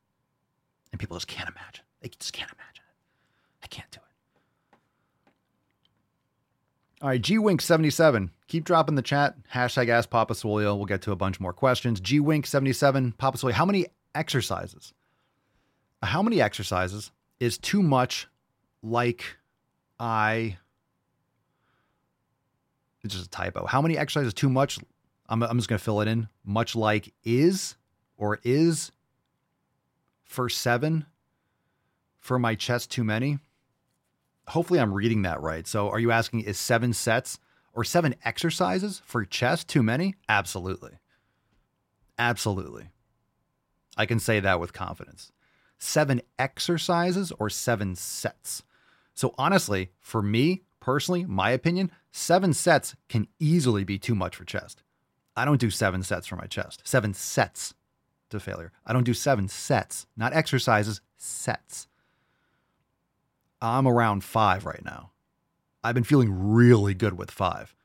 [0.91, 1.83] And people just can't imagine.
[2.01, 3.65] They just can't imagine it.
[3.65, 4.06] I can't do it.
[6.99, 8.31] All right, G Wink 77.
[8.47, 9.35] Keep dropping the chat.
[9.53, 10.75] Hashtag ask Papa Swolio.
[10.75, 11.99] We'll get to a bunch more questions.
[11.99, 13.13] G Wink 77.
[13.13, 14.93] Papa Swolio, how many exercises?
[16.01, 18.27] How many exercises is too much
[18.81, 19.23] like
[19.99, 20.57] I.
[23.03, 23.67] It's just a typo.
[23.67, 24.79] How many exercises too much?
[25.29, 26.27] I'm, I'm just going to fill it in.
[26.43, 27.75] Much like is
[28.17, 28.91] or is
[30.23, 31.05] for seven
[32.19, 33.37] for my chest too many?
[34.47, 35.67] Hopefully I'm reading that right.
[35.67, 37.39] So are you asking is seven sets
[37.73, 40.15] or seven exercises for chest too many?
[40.27, 40.93] Absolutely.
[42.17, 42.89] Absolutely.
[43.97, 45.31] I can say that with confidence.
[45.79, 48.63] Seven exercises or seven sets.
[49.13, 54.45] So honestly, for me personally, my opinion, seven sets can easily be too much for
[54.45, 54.83] chest.
[55.35, 56.81] I don't do seven sets for my chest.
[56.83, 57.73] Seven sets
[58.29, 58.71] to failure.
[58.85, 61.87] I don't do seven sets, not exercises, sets.
[63.61, 65.11] I'm around five right now.
[65.83, 67.75] I've been feeling really good with five,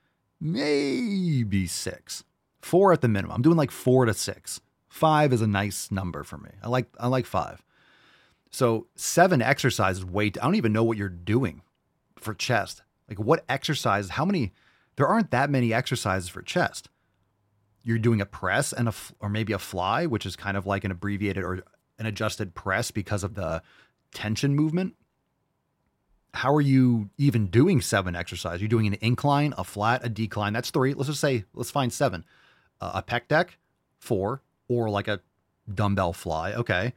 [0.40, 2.24] maybe six,
[2.60, 3.36] four at the minimum.
[3.36, 4.60] I'm doing like four to six.
[4.88, 6.50] Five is a nice number for me.
[6.62, 7.62] I like I like five.
[8.50, 10.04] So seven exercises.
[10.04, 11.62] Wait, I don't even know what you're doing
[12.16, 12.82] for chest.
[13.08, 14.12] Like what exercises?
[14.12, 14.52] How many?
[14.96, 16.90] There aren't that many exercises for chest.
[17.82, 20.84] You're doing a press and a or maybe a fly, which is kind of like
[20.84, 21.62] an abbreviated or
[21.98, 23.62] an adjusted press because of the
[24.12, 24.94] tension movement
[26.34, 28.60] how are you even doing seven exercise?
[28.60, 30.52] You're doing an incline, a flat, a decline.
[30.52, 30.94] That's three.
[30.94, 32.24] Let's just say, let's find seven.
[32.80, 33.58] Uh, a pec deck,
[33.98, 35.20] four, or like a
[35.72, 36.52] dumbbell fly.
[36.54, 36.94] Okay.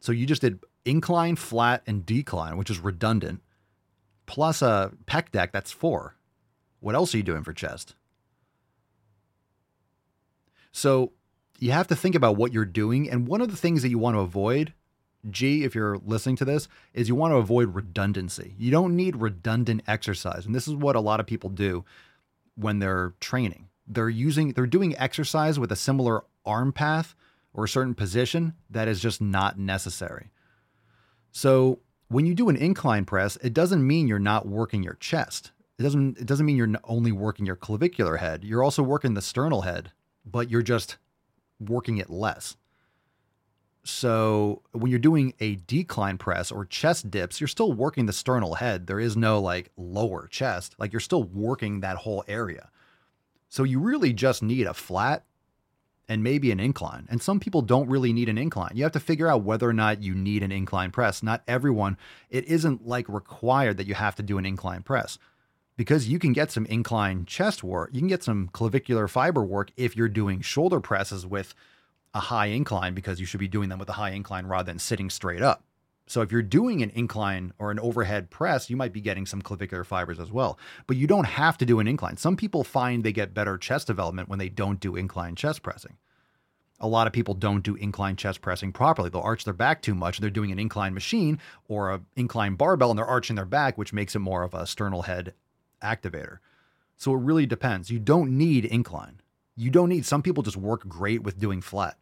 [0.00, 3.42] So you just did incline, flat, and decline, which is redundant,
[4.26, 5.50] plus a pec deck.
[5.52, 6.16] That's four.
[6.80, 7.94] What else are you doing for chest?
[10.70, 11.12] So
[11.58, 13.10] you have to think about what you're doing.
[13.10, 14.74] And one of the things that you want to avoid
[15.30, 18.54] G, if you're listening to this, is you want to avoid redundancy.
[18.58, 20.46] You don't need redundant exercise.
[20.46, 21.84] And this is what a lot of people do
[22.54, 23.68] when they're training.
[23.86, 27.14] They're using, they're doing exercise with a similar arm path
[27.52, 30.30] or a certain position that is just not necessary.
[31.32, 35.52] So when you do an incline press, it doesn't mean you're not working your chest.
[35.78, 38.44] It doesn't, it doesn't mean you're only working your clavicular head.
[38.44, 39.92] You're also working the sternal head,
[40.24, 40.96] but you're just
[41.60, 42.56] working it less.
[43.88, 48.56] So when you're doing a decline press or chest dips, you're still working the sternal
[48.56, 48.86] head.
[48.86, 50.74] There is no like lower chest.
[50.78, 52.68] Like you're still working that whole area.
[53.48, 55.24] So you really just need a flat
[56.06, 57.06] and maybe an incline.
[57.08, 58.72] And some people don't really need an incline.
[58.74, 61.22] You have to figure out whether or not you need an incline press.
[61.22, 61.96] Not everyone,
[62.28, 65.18] it isn't like required that you have to do an incline press
[65.78, 67.88] because you can get some incline chest work.
[67.94, 71.54] You can get some clavicular fiber work if you're doing shoulder presses with
[72.18, 74.78] a high incline because you should be doing them with a high incline rather than
[74.78, 75.62] sitting straight up.
[76.08, 79.42] So if you're doing an incline or an overhead press, you might be getting some
[79.42, 80.58] clavicular fibers as well.
[80.86, 82.16] But you don't have to do an incline.
[82.16, 85.96] Some people find they get better chest development when they don't do incline chest pressing.
[86.80, 89.10] A lot of people don't do incline chest pressing properly.
[89.10, 90.18] They'll arch their back too much.
[90.18, 93.92] They're doing an incline machine or an incline barbell and they're arching their back, which
[93.92, 95.34] makes it more of a sternal head
[95.82, 96.38] activator.
[96.96, 97.90] So it really depends.
[97.90, 99.20] You don't need incline.
[99.56, 101.98] You don't need, some people just work great with doing flat.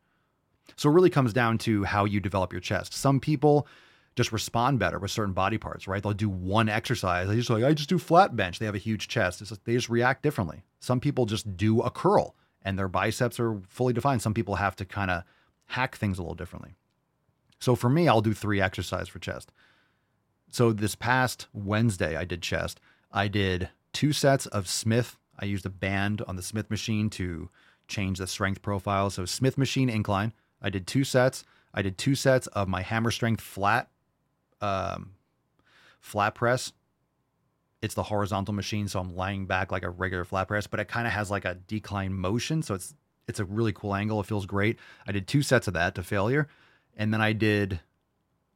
[0.75, 2.93] So it really comes down to how you develop your chest.
[2.93, 3.67] Some people
[4.17, 6.03] just respond better with certain body parts, right?
[6.03, 7.29] They'll do one exercise.
[7.29, 8.59] They just like, I just do flat bench.
[8.59, 9.49] They have a huge chest.
[9.51, 10.65] Like they just react differently.
[10.81, 14.23] Some people just do a curl and their biceps are fully defined.
[14.23, 15.23] Some people have to kind of
[15.67, 16.75] hack things a little differently.
[17.61, 19.53] So for me, I'll do three exercises for chest.
[20.51, 22.81] So this past Wednesday, I did chest.
[23.13, 25.17] I did two sets of Smith.
[25.39, 27.51] I used a band on the Smith machine to
[27.89, 29.11] change the strength profile.
[29.11, 30.33] So Smith machine incline.
[30.61, 31.45] I did two sets.
[31.75, 33.89] I did two sets of my hammer strength flat
[34.61, 35.13] um,
[36.01, 36.73] flat press.
[37.83, 40.89] It's the horizontal machine, so I'm lying back like a regular flat press, but it
[40.89, 42.95] kind of has like a decline motion, so it's
[43.29, 44.21] it's a really cool angle.
[44.21, 44.79] It feels great.
[45.07, 46.49] I did two sets of that to failure,
[46.97, 47.81] and then I did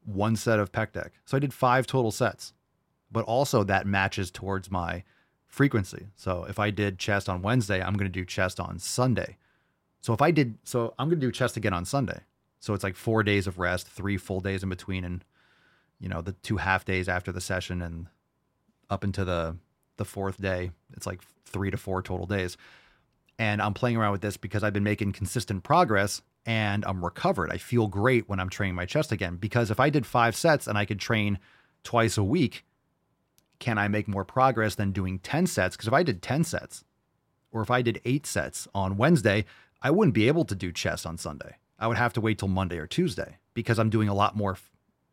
[0.05, 1.13] one set of pec deck.
[1.25, 2.53] So I did five total sets,
[3.11, 5.05] but also that matches towards my
[5.47, 6.07] frequency.
[6.15, 9.37] So if I did chest on Wednesday, I'm going to do chest on Sunday.
[10.01, 12.21] So if I did, so I'm going to do chest again on Sunday.
[12.59, 15.25] So it's like four days of rest, three full days in between, and
[15.99, 18.07] you know the two half days after the session, and
[18.91, 19.57] up into the
[19.97, 20.71] the fourth day.
[20.97, 22.57] It's like three to four total days.
[23.39, 27.51] And I'm playing around with this because I've been making consistent progress and I'm recovered.
[27.51, 29.37] I feel great when I'm training my chest again.
[29.37, 31.39] Because if I did five sets and I could train
[31.85, 32.65] twice a week,
[33.59, 35.77] can I make more progress than doing 10 sets?
[35.77, 36.85] Because if I did 10 sets
[37.53, 39.45] or if I did eight sets on Wednesday,
[39.83, 41.57] I wouldn't be able to do chest on Sunday.
[41.79, 44.59] I would have to wait till Monday or Tuesday because I'm doing a lot more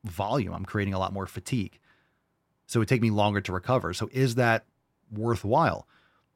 [0.03, 0.53] volume.
[0.53, 1.79] I'm creating a lot more fatigue.
[2.65, 3.93] So it would take me longer to recover.
[3.93, 4.65] So is that
[5.09, 5.87] worthwhile?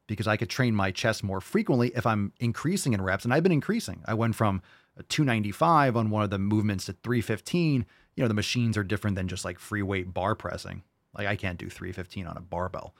[0.06, 3.24] Because I could train my chest more frequently if I'm increasing in reps.
[3.24, 4.02] And I've been increasing.
[4.06, 4.62] I went from
[5.08, 7.84] 295 on one of the movements to 315.
[8.16, 10.82] You know, the machines are different than just like free weight bar pressing.
[11.16, 12.94] Like I can't do 315 on a barbell.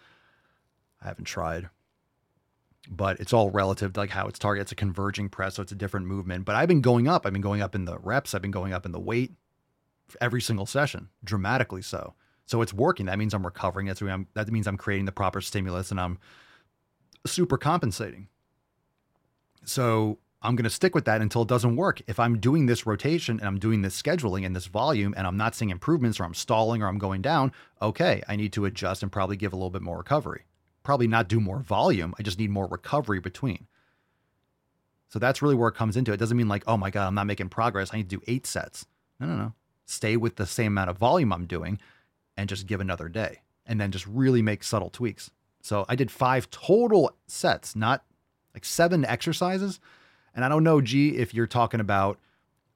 [1.00, 1.70] I haven't tried
[2.90, 4.62] but it's all relative to like how it's target.
[4.62, 6.44] It's a converging press, so it's a different movement.
[6.44, 7.26] But I've been going up.
[7.26, 8.34] I've been going up in the reps.
[8.34, 9.32] I've been going up in the weight
[10.20, 12.14] every single session, dramatically so.
[12.46, 13.06] So it's working.
[13.06, 13.86] That means I'm recovering.
[13.86, 16.18] That's I'm, that means I'm creating the proper stimulus and I'm
[17.24, 18.28] super compensating.
[19.64, 22.02] So I'm going to stick with that until it doesn't work.
[22.08, 25.36] If I'm doing this rotation and I'm doing this scheduling and this volume and I'm
[25.36, 29.04] not seeing improvements or I'm stalling or I'm going down, okay, I need to adjust
[29.04, 30.44] and probably give a little bit more recovery
[30.82, 32.14] probably not do more volume.
[32.18, 33.66] I just need more recovery between.
[35.08, 36.12] So that's really where it comes into.
[36.12, 37.90] It doesn't mean like, oh my God, I'm not making progress.
[37.92, 38.86] I need to do eight sets.
[39.20, 39.52] No, no, no.
[39.84, 41.78] Stay with the same amount of volume I'm doing
[42.36, 45.30] and just give another day and then just really make subtle tweaks.
[45.60, 48.04] So I did five total sets, not
[48.54, 49.80] like seven exercises.
[50.34, 52.18] And I don't know, G, if you're talking about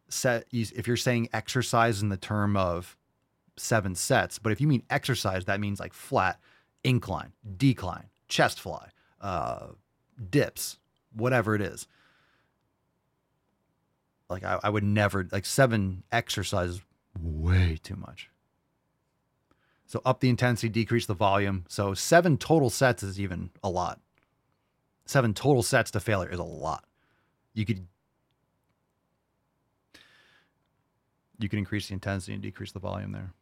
[0.09, 2.97] set, if you're saying exercise in the term of
[3.57, 6.39] seven sets, but if you mean exercise, that means like flat
[6.85, 9.69] incline, decline, chest fly, uh,
[10.31, 10.79] dips,
[11.15, 11.87] whatever it is.
[14.29, 16.81] Like I, I would never like seven exercises,
[17.21, 18.31] way too much.
[19.87, 21.65] So up the intensity, decrease the volume.
[21.69, 24.01] So seven total sets is even a lot.
[25.05, 26.85] Seven total sets to failure is a lot.
[27.55, 27.87] You could
[31.39, 33.33] you can increase the intensity and decrease the volume there.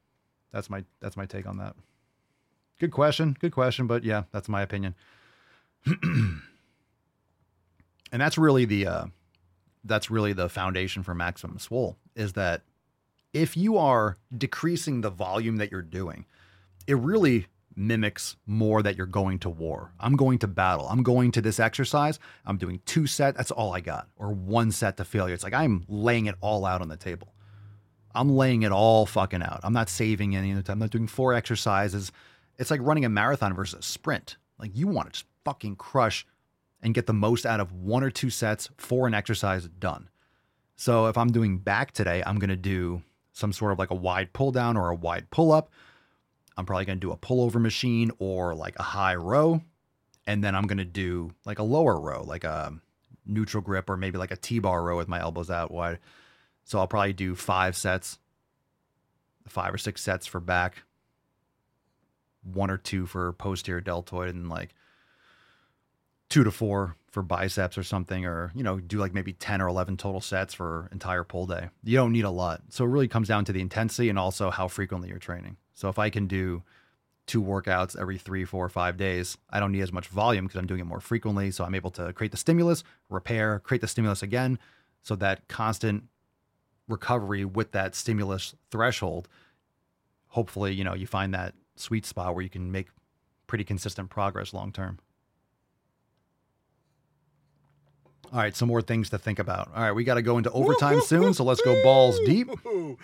[0.53, 1.75] That's my that's my take on that.
[2.79, 3.37] Good question.
[3.39, 3.87] Good question.
[3.87, 4.95] But yeah, that's my opinion.
[5.87, 6.41] and
[8.13, 9.07] that's really the uh,
[9.85, 12.63] that's really the foundation for maximum swole is that
[13.33, 16.25] if you are decreasing the volume that you're doing,
[16.87, 17.47] it really
[17.77, 19.93] mimics more that you're going to war.
[19.99, 20.87] I'm going to battle.
[20.89, 22.19] I'm going to this exercise.
[22.47, 23.37] I'm doing two set.
[23.37, 25.35] That's all I got, or one set to failure.
[25.35, 27.35] It's like I'm laying it all out on the table.
[28.15, 29.61] I'm laying it all fucking out.
[29.65, 30.75] I'm not saving any of the time.
[30.75, 32.13] I'm not doing four exercises
[32.59, 34.37] it's like running a marathon versus a sprint.
[34.59, 36.27] Like you want to just fucking crush
[36.83, 40.09] and get the most out of one or two sets for an exercise done.
[40.77, 43.03] So if I'm doing back today, I'm going to do
[43.33, 45.71] some sort of like a wide pull down or a wide pull up.
[46.57, 49.61] I'm probably going to do a pullover machine or like a high row.
[50.27, 52.73] And then I'm going to do like a lower row, like a
[53.27, 55.99] neutral grip or maybe like a T bar row with my elbows out wide.
[56.65, 58.19] So I'll probably do five sets,
[59.49, 60.83] five or six sets for back,
[62.45, 64.75] one or two for posterior deltoid, and like
[66.29, 69.69] two to four for biceps or something, or, you know, do like maybe 10 or
[69.69, 71.69] 11 total sets for entire pull day.
[71.85, 72.63] You don't need a lot.
[72.71, 75.57] So it really comes down to the intensity and also how frequently you're training.
[75.75, 76.65] So if I can do
[77.27, 80.67] two workouts every three, four, five days, I don't need as much volume because I'm
[80.67, 81.51] doing it more frequently.
[81.51, 84.59] So I'm able to create the stimulus, repair, create the stimulus again.
[85.03, 86.05] So that constant
[86.89, 89.29] recovery with that stimulus threshold,
[90.29, 92.89] hopefully, you know, you find that sweet spot where you can make
[93.47, 94.99] pretty consistent progress long term.
[98.33, 99.71] All right, some more things to think about.
[99.77, 102.49] All right, we got to go into overtime soon, so let's go balls deep.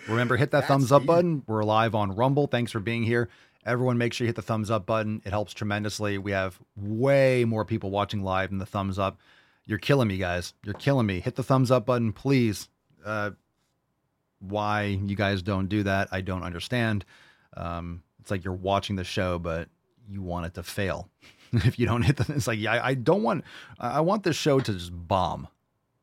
[0.09, 1.43] Remember, hit that thumbs up button.
[1.47, 2.47] We're live on Rumble.
[2.47, 3.29] Thanks for being here.
[3.65, 5.21] Everyone, make sure you hit the thumbs up button.
[5.23, 6.17] It helps tremendously.
[6.17, 9.19] We have way more people watching live than the thumbs up.
[9.65, 10.53] You're killing me, guys.
[10.65, 11.19] You're killing me.
[11.21, 12.67] Hit the thumbs up button, please.
[13.05, 13.31] Uh,
[14.39, 17.05] why you guys don't do that, I don't understand.
[17.55, 19.67] Um, it's like you're watching the show, but
[20.07, 21.09] you want it to fail.
[21.53, 23.43] if you don't hit the, it's like, yeah, I, I don't want,
[23.79, 25.47] I want this show to just bomb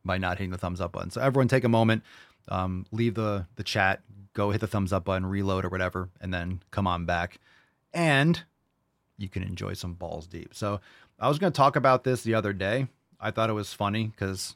[0.04, 1.10] by not hitting the thumbs up button.
[1.10, 2.02] So everyone take a moment,
[2.48, 4.02] um, leave the, the chat,
[4.34, 7.38] go hit the thumbs up button, reload or whatever, and then come on back.
[7.94, 8.42] And
[9.16, 10.54] you can enjoy some balls deep.
[10.54, 10.80] So
[11.18, 12.86] I was going to talk about this the other day.
[13.20, 14.54] I thought it was funny because,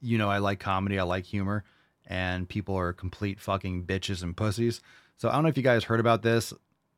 [0.00, 1.64] you know, I like comedy, I like humor,
[2.06, 4.80] and people are complete fucking bitches and pussies.
[5.16, 6.52] So I don't know if you guys heard about this.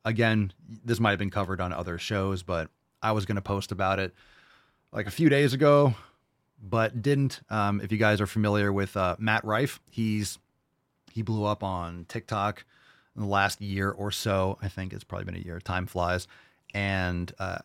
[0.05, 0.53] Again,
[0.85, 2.69] this might have been covered on other shows, but
[3.01, 4.13] I was going to post about it
[4.91, 5.93] like a few days ago,
[6.61, 7.41] but didn't.
[7.49, 10.39] Um, if you guys are familiar with uh, Matt Rife, he's
[11.11, 12.65] he blew up on TikTok
[13.15, 14.57] in the last year or so.
[14.61, 15.59] I think it's probably been a year.
[15.59, 16.27] Time flies,
[16.73, 17.59] and uh,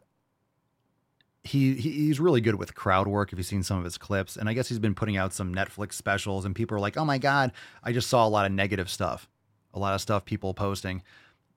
[1.43, 3.32] he he's really good with crowd work.
[3.32, 5.55] If you've seen some of his clips, and I guess he's been putting out some
[5.55, 8.53] Netflix specials, and people are like, "Oh my god!" I just saw a lot of
[8.53, 9.28] negative stuff,
[9.72, 11.03] a lot of stuff people posting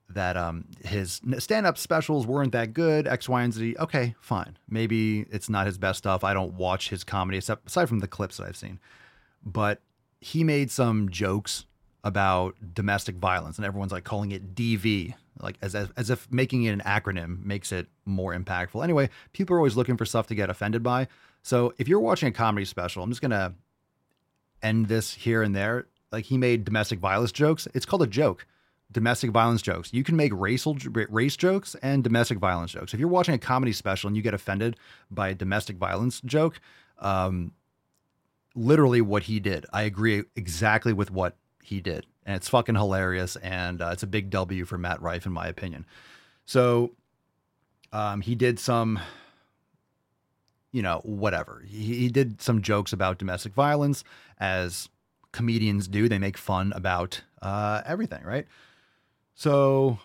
[0.10, 3.76] that um his stand-up specials weren't that good x y and z.
[3.78, 4.58] Okay fine.
[4.70, 6.24] Maybe it's not his best stuff.
[6.24, 8.80] I don't watch his comedy except aside from the clips that i've seen.
[9.44, 9.82] But
[10.22, 11.66] he made some jokes
[12.04, 16.64] about domestic violence and everyone's like calling it dv like as, as, as if making
[16.64, 18.84] it an acronym makes it more impactful.
[18.84, 21.08] Anyway people are always looking for stuff to get offended by.
[21.44, 23.54] So if you're watching a comedy special i'm just gonna
[24.62, 25.88] end this here and there.
[26.12, 27.68] Like he made domestic violence jokes.
[27.74, 28.46] It's called a joke
[28.92, 29.94] domestic violence jokes.
[29.94, 30.78] You can make racial
[31.10, 32.94] race jokes and domestic violence jokes.
[32.94, 34.78] If you're watching a comedy special and you get offended
[35.12, 36.60] by a domestic violence joke,
[37.00, 37.52] um,
[38.56, 43.36] literally what he did, I agree exactly with what he did, and it's fucking hilarious,
[43.38, 45.86] and uh, it's a big W for Matt Rife in my opinion.
[46.46, 46.94] So,
[47.92, 49.00] um, he did some.
[50.74, 51.64] You know, whatever.
[51.66, 54.04] He, he did some jokes about domestic violence,
[54.38, 54.90] as
[55.32, 56.08] comedians do.
[56.08, 58.46] They make fun about uh, everything, right?
[59.38, 60.00] So,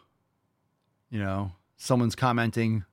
[1.11, 2.85] you know, someone's commenting,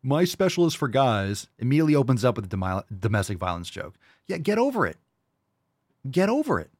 [0.00, 3.96] my special is for guys, immediately opens up with a domestic violence joke.
[4.28, 4.96] Yeah, get over it.
[6.08, 6.70] Get over it.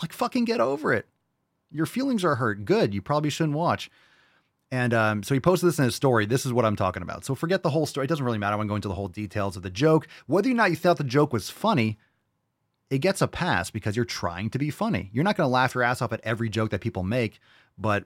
[0.00, 1.06] Like, fucking get over it.
[1.72, 2.64] Your feelings are hurt.
[2.64, 2.94] Good.
[2.94, 3.90] You probably shouldn't watch.
[4.70, 6.24] And um, so he posted this in his story.
[6.24, 7.24] This is what I'm talking about.
[7.24, 8.04] So forget the whole story.
[8.04, 8.54] It doesn't really matter.
[8.54, 10.06] I won't go into the whole details of the joke.
[10.28, 11.98] Whether or not you thought the joke was funny,
[12.90, 15.10] it gets a pass because you're trying to be funny.
[15.12, 17.40] You're not going to laugh your ass off at every joke that people make,
[17.76, 18.04] but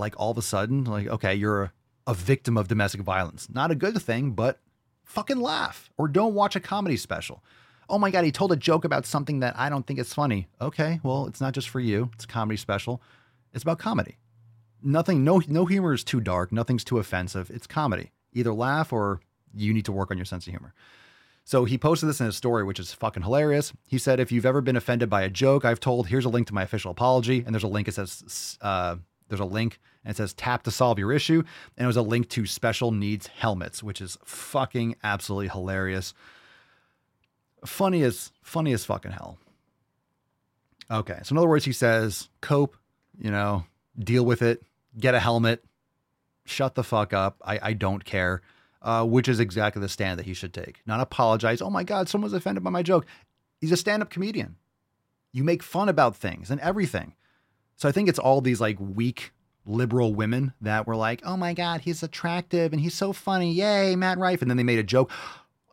[0.00, 1.72] like all of a sudden, like, okay, you're a,
[2.08, 3.48] a victim of domestic violence.
[3.52, 4.58] Not a good thing, but
[5.04, 7.44] fucking laugh or don't watch a comedy special.
[7.88, 10.48] Oh my God, he told a joke about something that I don't think is funny.
[10.60, 12.10] Okay, well, it's not just for you.
[12.14, 13.02] It's a comedy special.
[13.52, 14.16] It's about comedy.
[14.82, 16.52] Nothing, no, no humor is too dark.
[16.52, 17.50] Nothing's too offensive.
[17.50, 18.12] It's comedy.
[18.32, 19.20] Either laugh or
[19.52, 20.72] you need to work on your sense of humor.
[21.44, 23.72] So he posted this in his story, which is fucking hilarious.
[23.88, 26.46] He said, if you've ever been offended by a joke I've told, here's a link
[26.46, 27.42] to my official apology.
[27.44, 28.96] And there's a link that says, uh,
[29.28, 31.42] there's a link and it says tap to solve your issue.
[31.76, 36.14] And it was a link to special needs helmets, which is fucking absolutely hilarious.
[37.64, 39.38] Funny as funny as fucking hell.
[40.90, 41.18] Okay.
[41.22, 42.76] So in other words, he says, cope,
[43.18, 43.64] you know,
[43.98, 44.62] deal with it,
[44.98, 45.64] get a helmet,
[46.46, 47.36] shut the fuck up.
[47.44, 48.42] I, I don't care.
[48.82, 50.80] Uh, which is exactly the stand that he should take.
[50.86, 51.60] Not apologize.
[51.60, 53.04] Oh my God, someone's offended by my joke.
[53.60, 54.56] He's a stand up comedian.
[55.32, 57.12] You make fun about things and everything.
[57.76, 59.32] So I think it's all these like weak
[59.66, 63.52] liberal women that were like, oh my God, he's attractive and he's so funny.
[63.52, 64.42] Yay, Matt Rife.
[64.42, 65.10] And then they made a joke.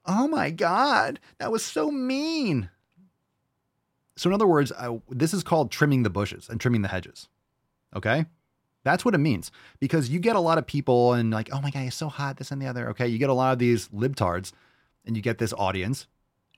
[0.05, 2.69] Oh my God, that was so mean.
[4.15, 7.27] So, in other words, I, this is called trimming the bushes and trimming the hedges.
[7.95, 8.25] Okay.
[8.83, 11.71] That's what it means because you get a lot of people and like, oh my
[11.71, 12.89] God, he's so hot, this and the other.
[12.91, 13.07] Okay.
[13.07, 14.53] You get a lot of these libtards
[15.05, 16.07] and you get this audience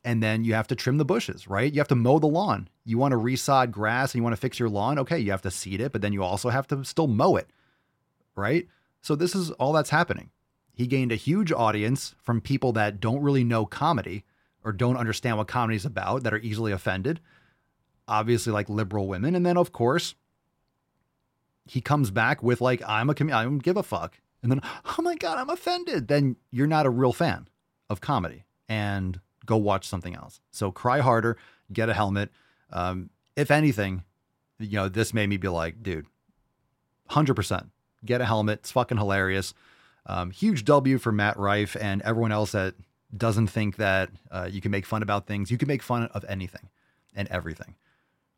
[0.04, 1.72] and then you have to trim the bushes, right?
[1.72, 2.70] You have to mow the lawn.
[2.86, 4.98] You want to resod grass and you want to fix your lawn.
[5.00, 5.20] Okay.
[5.20, 7.50] You have to seed it, but then you also have to still mow it,
[8.36, 8.68] right?
[9.02, 10.32] So, this is all that's happening.
[10.74, 14.24] He gained a huge audience from people that don't really know comedy
[14.64, 17.20] or don't understand what comedy is about, that are easily offended.
[18.08, 19.36] Obviously, like liberal women.
[19.36, 20.16] And then, of course,
[21.66, 24.20] he comes back with like, I'm a comedian, I don't give a fuck.
[24.42, 26.08] And then, oh my God, I'm offended.
[26.08, 27.48] Then you're not a real fan
[27.90, 29.20] of comedy and
[29.50, 30.40] go watch something else.
[30.52, 31.36] So cry harder,
[31.74, 32.30] get a helmet.
[32.72, 34.04] Um, if anything,
[34.60, 36.06] you know, this made me be like, dude,
[37.10, 37.70] 100%,
[38.06, 38.60] get a helmet.
[38.60, 39.56] It's fucking hilarious.
[40.06, 42.76] Um, huge W for Matt Rife and everyone else that
[43.16, 45.50] doesn't think that uh, you can make fun about things.
[45.50, 46.70] You can make fun of anything
[47.16, 47.76] and everything.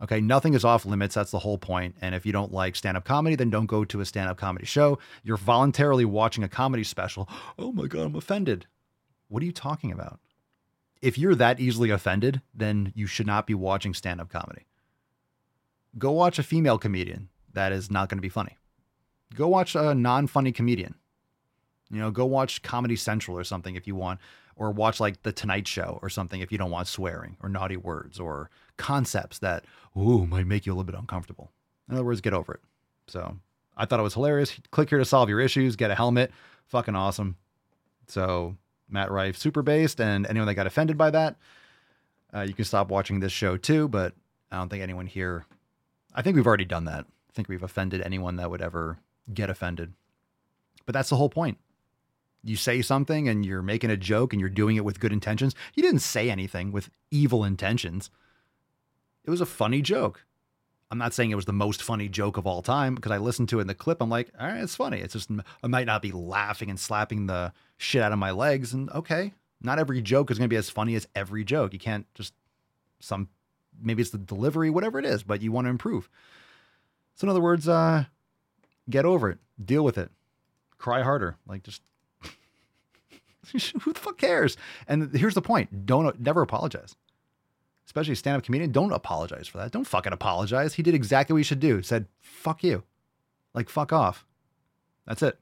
[0.01, 1.13] Okay, nothing is off limits.
[1.13, 1.95] That's the whole point.
[2.01, 4.37] And if you don't like stand up comedy, then don't go to a stand up
[4.37, 4.97] comedy show.
[5.23, 7.27] You're voluntarily watching a comedy special.
[7.59, 8.65] Oh my God, I'm offended.
[9.27, 10.19] What are you talking about?
[11.01, 14.65] If you're that easily offended, then you should not be watching stand up comedy.
[15.97, 18.57] Go watch a female comedian that is not going to be funny.
[19.35, 20.95] Go watch a non funny comedian.
[21.89, 24.19] You know, go watch Comedy Central or something if you want,
[24.55, 27.75] or watch like The Tonight Show or something if you don't want swearing or naughty
[27.75, 29.65] words or concepts that,
[29.97, 31.51] ooh, might make you a little bit uncomfortable.
[31.89, 32.61] In other words, get over it.
[33.07, 33.37] So
[33.75, 34.57] I thought it was hilarious.
[34.71, 36.31] Click here to solve your issues, get a helmet.
[36.67, 37.35] Fucking awesome.
[38.07, 38.55] So
[38.91, 41.37] Matt Rife, super based, and anyone that got offended by that,
[42.33, 43.87] uh, you can stop watching this show too.
[43.87, 44.13] But
[44.51, 45.45] I don't think anyone here,
[46.13, 47.05] I think we've already done that.
[47.05, 48.99] I think we've offended anyone that would ever
[49.33, 49.93] get offended.
[50.85, 51.57] But that's the whole point
[52.43, 55.55] you say something and you're making a joke and you're doing it with good intentions.
[55.75, 58.09] You didn't say anything with evil intentions.
[59.23, 60.25] It was a funny joke.
[60.91, 63.47] I'm not saying it was the most funny joke of all time because I listened
[63.49, 64.01] to it in the clip.
[64.01, 64.99] I'm like, all right, it's funny.
[64.99, 65.31] It's just,
[65.63, 68.73] I might not be laughing and slapping the shit out of my legs.
[68.73, 71.71] And okay, not every joke is going to be as funny as every joke.
[71.71, 72.33] You can't just,
[72.99, 73.29] some,
[73.81, 76.09] maybe it's the delivery, whatever it is, but you want to improve.
[77.15, 78.05] So, in other words, uh,
[78.89, 80.11] get over it, deal with it,
[80.77, 81.37] cry harder.
[81.47, 81.81] Like, just
[83.81, 84.55] Who the fuck cares?
[84.87, 86.95] And here's the point: don't never apologize.
[87.85, 89.71] Especially a stand-up comedian, don't apologize for that.
[89.71, 90.75] Don't fucking apologize.
[90.75, 91.81] He did exactly what he should do.
[91.81, 92.83] Said, "Fuck you,"
[93.53, 94.25] like "fuck off."
[95.05, 95.39] That's it.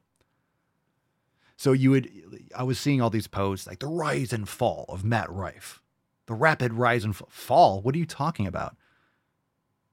[1.56, 2.10] So you would,
[2.56, 5.82] I was seeing all these posts like the rise and fall of Matt Rife,
[6.24, 7.82] the rapid rise and fall.
[7.82, 8.76] What are you talking about?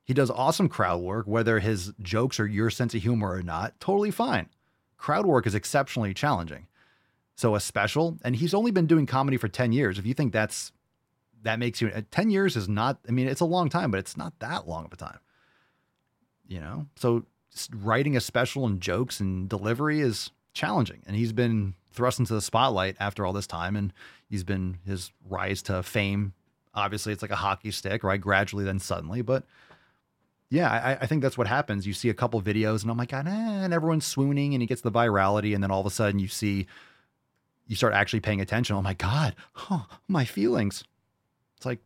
[0.06, 3.78] He does awesome crowd work, whether his jokes are your sense of humor or not,
[3.82, 4.48] totally fine.
[4.98, 6.68] Crowd work is exceptionally challenging.
[7.36, 10.00] So a special, and he's only been doing comedy for 10 years.
[10.00, 10.72] If you think that's
[11.44, 14.00] that makes you uh, 10 years is not, I mean, it's a long time, but
[14.00, 15.20] it's not that long of a time.
[16.48, 16.88] You know?
[16.96, 17.26] So
[17.74, 21.04] writing a special and jokes and delivery is challenging.
[21.06, 23.76] And he's been thrust into the spotlight after all this time.
[23.76, 23.94] And
[24.30, 26.34] he's been his rise to fame.
[26.74, 28.22] Obviously, it's like a hockey stick, right?
[28.22, 29.22] Gradually, then suddenly.
[29.22, 29.46] But
[30.50, 31.86] yeah, I, I, think that's what happens.
[31.86, 34.82] You see a couple videos, and I'm like, eh, and everyone's swooning, and he gets
[34.82, 36.68] the virality, and then all of a sudden you see
[37.68, 38.76] you start actually paying attention.
[38.76, 39.36] Oh my God,
[40.08, 40.84] my feelings.
[41.58, 41.80] It's like,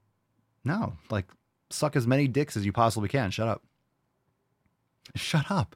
[0.63, 1.26] no, like
[1.69, 3.32] suck as many dicks as you possibly can.
[3.32, 3.63] Shut up.
[5.15, 5.76] Shut up.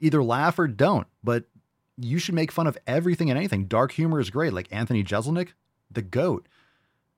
[0.00, 1.44] Either laugh or don't, but
[1.96, 3.66] you should make fun of everything and anything.
[3.66, 4.52] Dark humor is great.
[4.52, 5.50] Like Anthony Jeselnik,
[5.90, 6.48] the goat.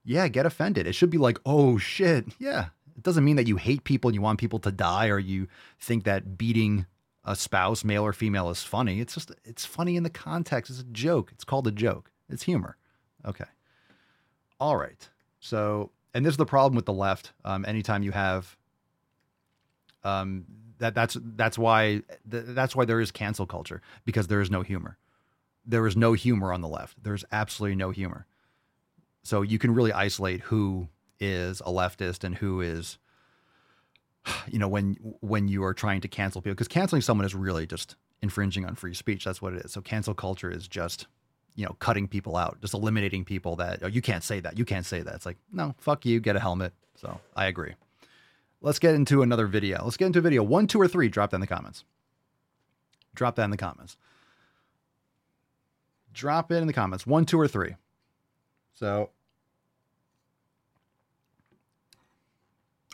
[0.04, 0.86] Yeah, get offended.
[0.86, 2.26] It should be like, oh shit.
[2.38, 2.66] Yeah.
[2.96, 5.48] It doesn't mean that you hate people and you want people to die or you
[5.80, 6.86] think that beating
[7.24, 9.00] a spouse, male or female, is funny.
[9.00, 10.70] It's just, it's funny in the context.
[10.70, 11.32] It's a joke.
[11.32, 12.10] It's called a joke.
[12.28, 12.76] It's humor.
[13.24, 13.46] Okay.
[14.60, 15.08] All right.
[15.40, 17.32] So, and this is the problem with the left.
[17.44, 18.56] Um, anytime you have,
[20.04, 20.44] um,
[20.78, 24.96] that that's that's why that's why there is cancel culture because there is no humor.
[25.66, 27.02] There is no humor on the left.
[27.02, 28.26] There's absolutely no humor.
[29.22, 30.88] So you can really isolate who
[31.18, 32.98] is a leftist and who is,
[34.46, 37.66] you know, when when you are trying to cancel people because canceling someone is really
[37.66, 39.24] just infringing on free speech.
[39.24, 39.72] That's what it is.
[39.72, 41.06] So cancel culture is just
[41.54, 44.64] you know, cutting people out, just eliminating people that oh, you can't say that, you
[44.64, 45.14] can't say that.
[45.14, 46.72] It's like, no, fuck you, get a helmet.
[46.96, 47.74] So I agree.
[48.60, 49.84] Let's get into another video.
[49.84, 50.42] Let's get into a video.
[50.42, 51.08] One, two, or three.
[51.08, 51.84] Drop that in the comments.
[53.14, 53.96] Drop that in the comments.
[56.12, 57.06] Drop it in the comments.
[57.06, 57.76] One, two, or three.
[58.74, 59.10] So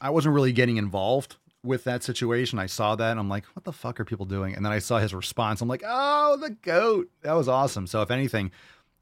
[0.01, 2.59] I wasn't really getting involved with that situation.
[2.59, 4.55] I saw that I'm like, what the fuck are people doing?
[4.55, 5.61] And then I saw his response.
[5.61, 7.11] I'm like, oh, the goat.
[7.23, 7.87] That was awesome.
[7.87, 8.51] So if anything,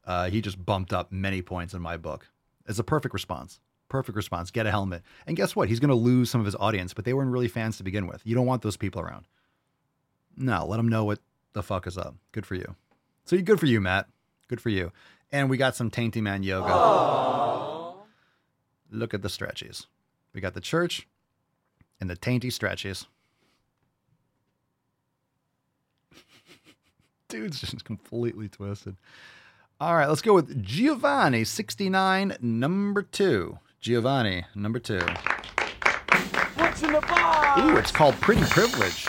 [0.05, 2.27] uh, he just bumped up many points in my book.
[2.67, 3.59] It's a perfect response.
[3.87, 4.51] Perfect response.
[4.51, 5.03] Get a helmet.
[5.25, 5.69] And guess what?
[5.69, 8.07] He's going to lose some of his audience, but they weren't really fans to begin
[8.07, 8.21] with.
[8.25, 9.25] You don't want those people around.
[10.37, 11.19] No, let them know what
[11.53, 12.15] the fuck is up.
[12.31, 12.75] Good for you.
[13.25, 14.07] So good for you, Matt.
[14.47, 14.91] Good for you.
[15.31, 16.69] And we got some Tainty Man yoga.
[16.69, 17.95] Aww.
[18.91, 19.85] Look at the stretchies.
[20.33, 21.07] We got the church
[21.99, 23.05] and the tainty stretches.
[27.29, 28.95] Dude's just completely twisted.
[29.81, 33.59] All right, let's go with Giovanni, 69, number two.
[33.79, 34.99] Giovanni, number two.
[36.55, 37.61] What's in the box?
[37.61, 39.07] Ooh, it's called Pretty Privilege.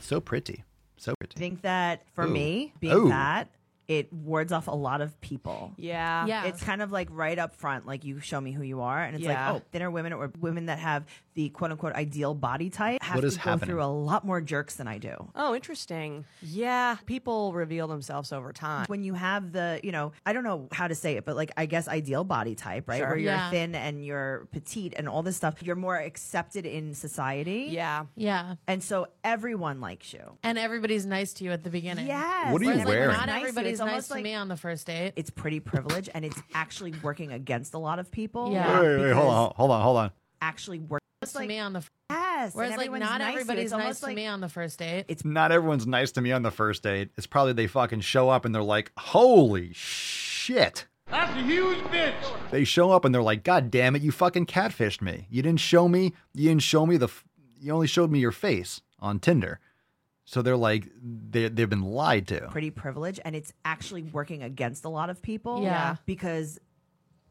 [0.00, 0.64] So pretty.
[0.96, 1.34] So pretty.
[1.36, 2.30] I think that for Ooh.
[2.30, 3.08] me, being Ooh.
[3.10, 3.50] fat,
[3.88, 5.72] it wards off a lot of people.
[5.76, 6.24] Yeah.
[6.24, 6.44] Yeah.
[6.44, 9.16] It's kind of like right up front, like you show me who you are, and
[9.16, 9.52] it's Yeah.
[9.52, 11.04] like, oh, thinner women or women that have
[11.38, 13.68] the quote unquote ideal body type have What to go happening?
[13.70, 15.14] through a lot more jerks than I do.
[15.36, 16.24] Oh, interesting.
[16.42, 18.86] Yeah, people reveal themselves over time.
[18.88, 21.52] When you have the, you know, I don't know how to say it, but like
[21.56, 22.98] I guess ideal body type, right?
[22.98, 23.06] Sure.
[23.10, 23.50] Where you're Yeah.
[23.50, 27.68] thin and you're petite and all this stuff, you're more accepted in society.
[27.70, 28.06] Yeah.
[28.16, 28.56] Yeah.
[28.66, 30.38] And so everyone likes you.
[30.42, 32.08] And everybody's nice to you at the beginning.
[32.08, 32.52] Yes.
[32.52, 33.16] What are you Whereas, like, wearing?
[33.16, 35.12] not Nice everybody's It's nice almost to like- me on the first date.
[35.14, 38.50] It's pretty privilege and it's actually working against a lot of people.
[38.52, 38.80] Yeah.
[38.80, 40.10] Wait, wait, wait, hold on, hold on, hold on.
[40.40, 41.00] Actually work.
[41.22, 41.82] Nice to me on the.
[42.10, 42.54] Yes.
[42.54, 45.04] Whereas like not nice everybody's It's nice to like- me on the first date.
[45.08, 47.10] It's Not everyone's nice to me on the first date.
[47.16, 50.86] It's probably they fucking show up and they're like, holy shit.
[51.08, 52.14] That's a huge bitch.
[52.50, 55.26] They show up and they're like, God damn it, you fucking catfished me.
[55.30, 57.24] You didn't show me, you didn't show me the, f-
[57.60, 59.58] you only showed me your face on Tinder.
[60.24, 62.48] So they're like, they, they've been lied to.
[62.50, 65.62] pretty privilege and it's actually working against a lot of people.
[65.62, 65.96] Yeah.
[66.04, 66.58] Because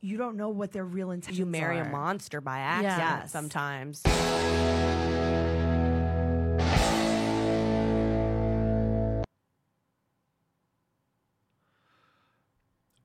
[0.01, 1.83] you don't know what their real intentions You marry are.
[1.83, 3.31] a monster by accident Yes.
[3.31, 4.03] sometimes.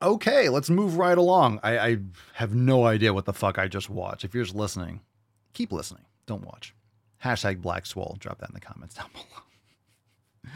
[0.01, 1.61] Okay, let's move right along.
[1.62, 1.97] I, I
[2.34, 4.24] have no idea what the fuck I just watched.
[4.24, 5.01] If you're just listening,
[5.53, 6.05] keep listening.
[6.26, 6.74] Don't watch.
[7.24, 8.16] Hashtag Black Swole.
[8.18, 10.53] Drop that in the comments down below.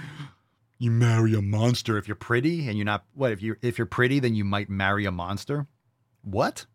[0.78, 3.04] You marry a monster if you're pretty, and you're not.
[3.14, 5.66] What if you if you're pretty, then you might marry a monster?
[6.26, 6.66] What?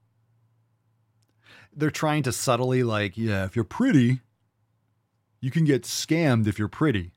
[1.75, 4.21] They're trying to subtly like, yeah, if you're pretty,
[5.41, 7.11] you can get scammed if you're pretty.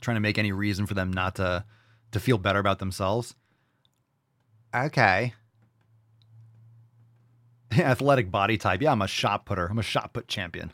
[0.00, 1.64] Trying to make any reason for them not to
[2.10, 3.34] to feel better about themselves.
[4.74, 5.32] Okay.
[7.72, 8.82] Athletic body type.
[8.82, 9.66] Yeah, I'm a shot putter.
[9.70, 10.70] I'm a shot put champion.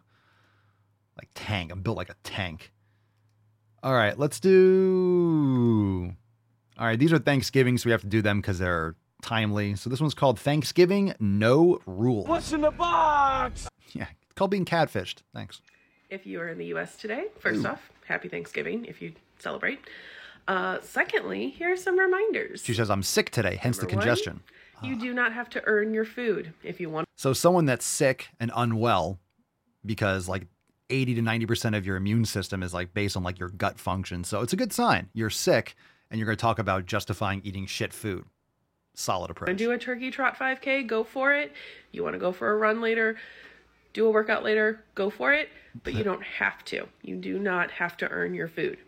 [1.17, 1.71] Like tank.
[1.71, 2.73] I'm built like a tank.
[3.81, 6.13] All right, let's do.
[6.77, 9.75] All right, these are Thanksgiving, so we have to do them because they're timely.
[9.77, 12.29] So this one's called Thanksgiving No Rules.
[12.29, 13.69] What's in the box?
[13.93, 15.23] Yeah, it's called being catfished.
[15.35, 15.61] Thanks.
[16.11, 17.27] if you are in the US today.
[17.39, 19.81] First off, happy Thanksgiving if you celebrate.
[20.47, 22.63] Uh, secondly, here are some reminders.
[22.65, 24.41] She says, I'm sick today, hence the Number one, congestion.
[24.83, 27.07] You do not have to earn your food if you want.
[27.17, 29.19] So someone that's sick and unwell,
[29.85, 30.47] because like
[30.89, 34.25] 80 to 90% of your immune system is like based on like your gut function.
[34.25, 35.11] So it's a good sign.
[35.13, 35.75] You're sick
[36.11, 38.25] and you're going to talk about justifying eating shit food.
[38.99, 39.57] Solid approach.
[39.57, 40.85] do a turkey trot 5K?
[40.85, 41.53] Go for it.
[41.93, 43.17] You want to go for a run later?
[43.93, 44.83] Do a workout later?
[44.97, 45.51] Go for it.
[45.85, 46.89] But you don't have to.
[47.03, 48.79] You do not have to earn your food.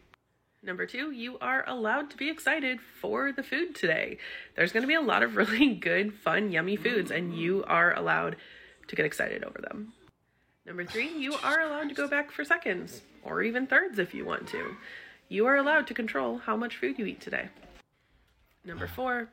[0.65, 4.19] Number two, you are allowed to be excited for the food today.
[4.57, 7.95] There's going to be a lot of really good, fun, yummy foods, and you are
[7.95, 8.35] allowed
[8.89, 9.93] to get excited over them.
[10.67, 14.13] Number three, oh, you are allowed to go back for seconds or even thirds if
[14.13, 14.75] you want to.
[15.29, 17.49] You are allowed to control how much food you eat today.
[18.65, 19.29] Number four,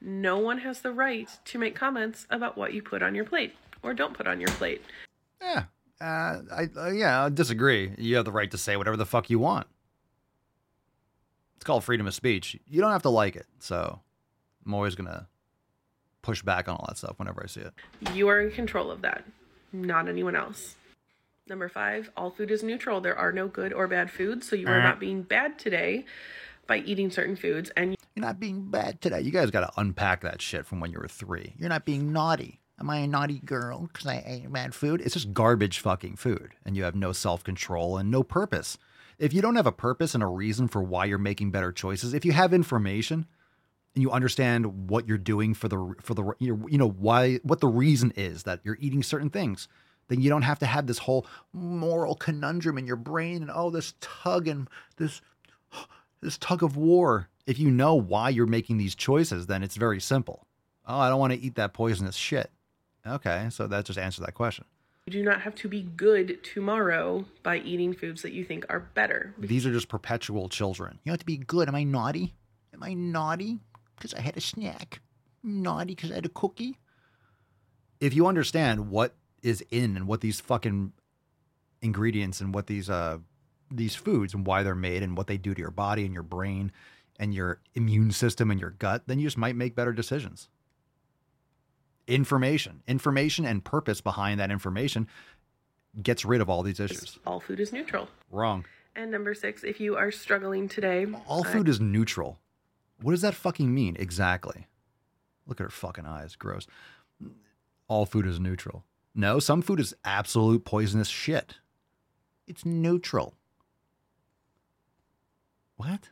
[0.00, 3.54] no one has the right to make comments about what you put on your plate
[3.82, 4.82] or don't put on your plate.
[5.40, 5.64] Yeah.
[6.00, 7.92] Uh, I uh, yeah, I disagree.
[7.98, 9.66] You have the right to say whatever the fuck you want.
[11.56, 12.58] It's called freedom of speech.
[12.68, 13.46] You don't have to like it.
[13.60, 14.00] So
[14.66, 15.26] I'm always going to
[16.22, 17.74] push back on all that stuff whenever I see it.
[18.12, 19.24] You are in control of that,
[19.72, 20.74] not anyone else.
[21.46, 23.02] Number five, all food is neutral.
[23.02, 26.06] There are no good or bad foods, so you are not being bad today
[26.66, 27.70] by eating certain foods.
[27.76, 29.20] And You're not being bad today.
[29.20, 31.54] You guys got to unpack that shit from when you were three.
[31.58, 32.60] You're not being naughty.
[32.78, 35.00] Am I a naughty girl because I ate bad food?
[35.00, 38.78] It's just garbage fucking food, and you have no self control and no purpose.
[39.18, 42.14] If you don't have a purpose and a reason for why you're making better choices,
[42.14, 43.26] if you have information
[43.94, 47.68] and you understand what you're doing for the for the you know, why what the
[47.68, 49.68] reason is that you're eating certain things,
[50.08, 53.70] then you don't have to have this whole moral conundrum in your brain and oh
[53.70, 55.20] this tug and this
[56.20, 57.28] this tug of war.
[57.46, 60.46] If you know why you're making these choices, then it's very simple.
[60.86, 62.50] Oh, I don't want to eat that poisonous shit.
[63.06, 64.64] Okay, so that just answers that question.
[65.06, 68.80] you do not have to be good tomorrow by eating foods that you think are
[68.80, 69.34] better.
[69.38, 71.00] These are just perpetual children.
[71.04, 71.68] You have to be good.
[71.68, 72.34] Am I naughty?
[72.72, 73.58] Am I naughty
[73.96, 75.00] because I had a snack?
[75.42, 76.78] Naughty because I had a cookie?
[78.00, 80.92] if you understand what is in and what these fucking
[81.80, 83.18] ingredients and what these uh
[83.70, 86.22] these foods and why they're made and what they do to your body and your
[86.22, 86.70] brain
[87.18, 90.48] and your immune system and your gut, then you just might make better decisions.
[92.06, 95.08] Information, information and purpose behind that information
[96.02, 97.18] gets rid of all these issues.
[97.26, 98.08] All food is neutral.
[98.30, 98.64] Wrong.
[98.96, 102.38] And number six, if you are struggling today, All food is neutral.
[103.00, 104.66] What does that fucking mean exactly?
[105.46, 106.36] Look at her fucking eyes.
[106.36, 106.66] Gross.
[107.88, 108.84] All food is neutral.
[109.14, 111.56] No, some food is absolute poisonous shit.
[112.46, 113.34] It's neutral.
[115.76, 116.10] What?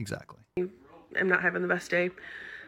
[0.00, 0.38] Exactly.
[0.58, 2.10] I'm not having the best day,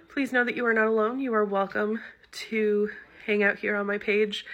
[0.08, 1.18] please know that you are not alone.
[1.18, 2.00] You are welcome
[2.32, 2.90] to
[3.26, 4.44] hang out here on my page.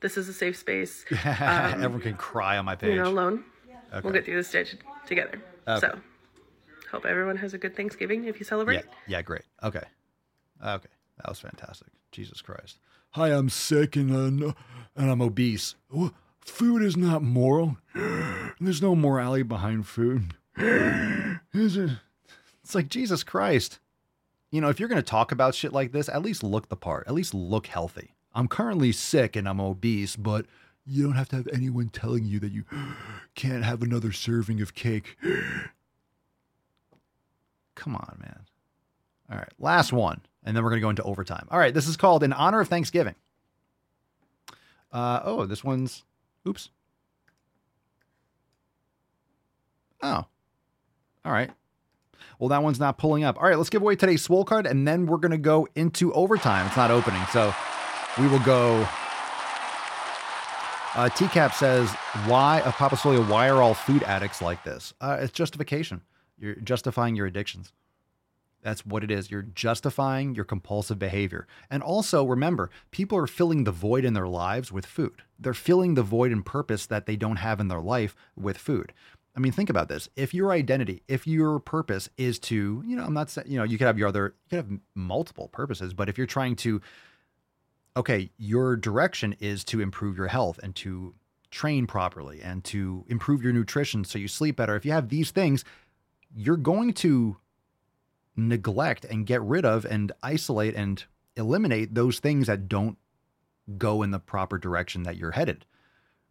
[0.00, 1.04] This is a safe space.
[1.10, 2.94] Um, Everyone can cry on my page.
[2.94, 3.44] You're not alone.
[3.92, 4.00] Okay.
[4.02, 5.42] We'll get through this day t- together.
[5.68, 5.80] Okay.
[5.86, 5.98] So,
[6.90, 8.76] hope everyone has a good Thanksgiving if you celebrate.
[8.76, 9.42] Yeah, yeah, great.
[9.62, 9.82] Okay.
[10.64, 10.88] Okay.
[11.18, 11.88] That was fantastic.
[12.10, 12.78] Jesus Christ.
[13.10, 14.52] Hi, I'm sick and uh,
[14.96, 15.74] and I'm obese.
[15.90, 16.10] Wha-
[16.40, 17.76] Food is not moral.
[18.60, 20.34] There's no morality behind food.
[21.54, 21.90] Is it?
[22.62, 23.78] It's like Jesus Christ.
[24.50, 26.76] You know, if you're going to talk about shit like this, at least look the
[26.76, 27.06] part.
[27.06, 28.14] At least look healthy.
[28.34, 30.46] I'm currently sick and I'm obese, but
[30.84, 32.64] you don't have to have anyone telling you that you
[33.34, 35.16] can't have another serving of cake.
[37.74, 38.40] Come on, man.
[39.30, 41.48] All right, last one, and then we're going to go into overtime.
[41.50, 43.14] All right, this is called In Honor of Thanksgiving.
[44.92, 46.04] Uh, oh, this one's,
[46.46, 46.68] oops.
[50.02, 50.26] Oh,
[51.24, 51.50] all right.
[52.42, 53.36] Well, that one's not pulling up.
[53.36, 56.66] All right, let's give away today's swole card, and then we're to go into overtime.
[56.66, 57.54] It's not opening, so
[58.18, 58.80] we will go.
[60.96, 61.88] Uh, TCAP says,
[62.26, 63.24] "Why, uh, Papa Swolio?
[63.28, 64.92] Why are all food addicts like this?
[65.00, 66.00] Uh, it's justification.
[66.36, 67.72] You're justifying your addictions.
[68.60, 69.30] That's what it is.
[69.30, 71.46] You're justifying your compulsive behavior.
[71.70, 75.22] And also remember, people are filling the void in their lives with food.
[75.38, 78.92] They're filling the void and purpose that they don't have in their life with food.
[79.34, 80.08] I mean, think about this.
[80.14, 83.64] If your identity, if your purpose is to, you know, I'm not saying, you know,
[83.64, 86.82] you could have your other, you could have multiple purposes, but if you're trying to,
[87.96, 91.14] okay, your direction is to improve your health and to
[91.50, 94.76] train properly and to improve your nutrition so you sleep better.
[94.76, 95.64] If you have these things,
[96.34, 97.36] you're going to
[98.36, 101.02] neglect and get rid of and isolate and
[101.36, 102.98] eliminate those things that don't
[103.78, 105.64] go in the proper direction that you're headed.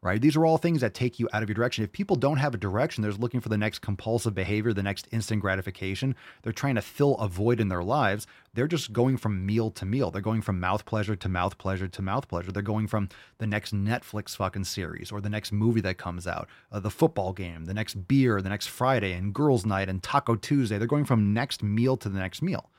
[0.03, 0.19] Right?
[0.19, 1.83] These are all things that take you out of your direction.
[1.83, 5.07] If people don't have a direction, they're looking for the next compulsive behavior, the next
[5.11, 6.15] instant gratification.
[6.41, 8.25] They're trying to fill a void in their lives.
[8.55, 10.09] They're just going from meal to meal.
[10.09, 12.51] They're going from mouth pleasure to mouth pleasure to mouth pleasure.
[12.51, 16.49] They're going from the next Netflix fucking series or the next movie that comes out,
[16.71, 20.33] uh, the football game, the next beer, the next Friday, and girls' night and Taco
[20.35, 20.79] Tuesday.
[20.79, 22.71] They're going from next meal to the next meal.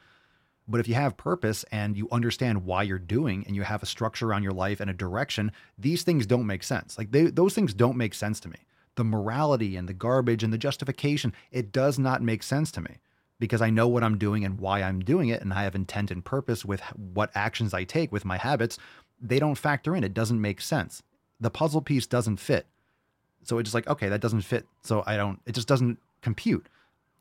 [0.68, 3.86] But if you have purpose and you understand why you're doing and you have a
[3.86, 6.96] structure around your life and a direction, these things don't make sense.
[6.96, 8.58] Like they, those things don't make sense to me.
[8.94, 12.98] The morality and the garbage and the justification, it does not make sense to me
[13.40, 15.40] because I know what I'm doing and why I'm doing it.
[15.40, 18.78] And I have intent and purpose with what actions I take with my habits.
[19.20, 20.04] They don't factor in.
[20.04, 21.02] It doesn't make sense.
[21.40, 22.66] The puzzle piece doesn't fit.
[23.42, 24.66] So it's just like, okay, that doesn't fit.
[24.82, 26.68] So I don't, it just doesn't compute.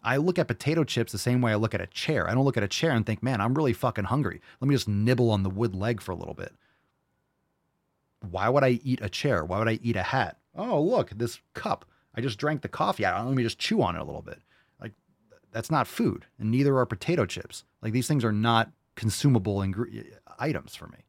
[0.04, 2.28] I look at potato chips the same way I look at a chair.
[2.30, 4.42] I don't look at a chair and think, man, I'm really fucking hungry.
[4.60, 6.54] Let me just nibble on the wood leg for a little bit.
[8.30, 9.46] Why would I eat a chair?
[9.46, 10.38] Why would I eat a hat?
[10.56, 11.86] Oh, look, this cup.
[12.16, 13.26] I just drank the coffee out.
[13.26, 14.40] Let me just chew on it a little bit.
[14.80, 14.94] Like,
[15.52, 17.64] that's not food, and neither are potato chips.
[17.82, 19.66] Like, these things are not consumable
[20.40, 21.06] items for me.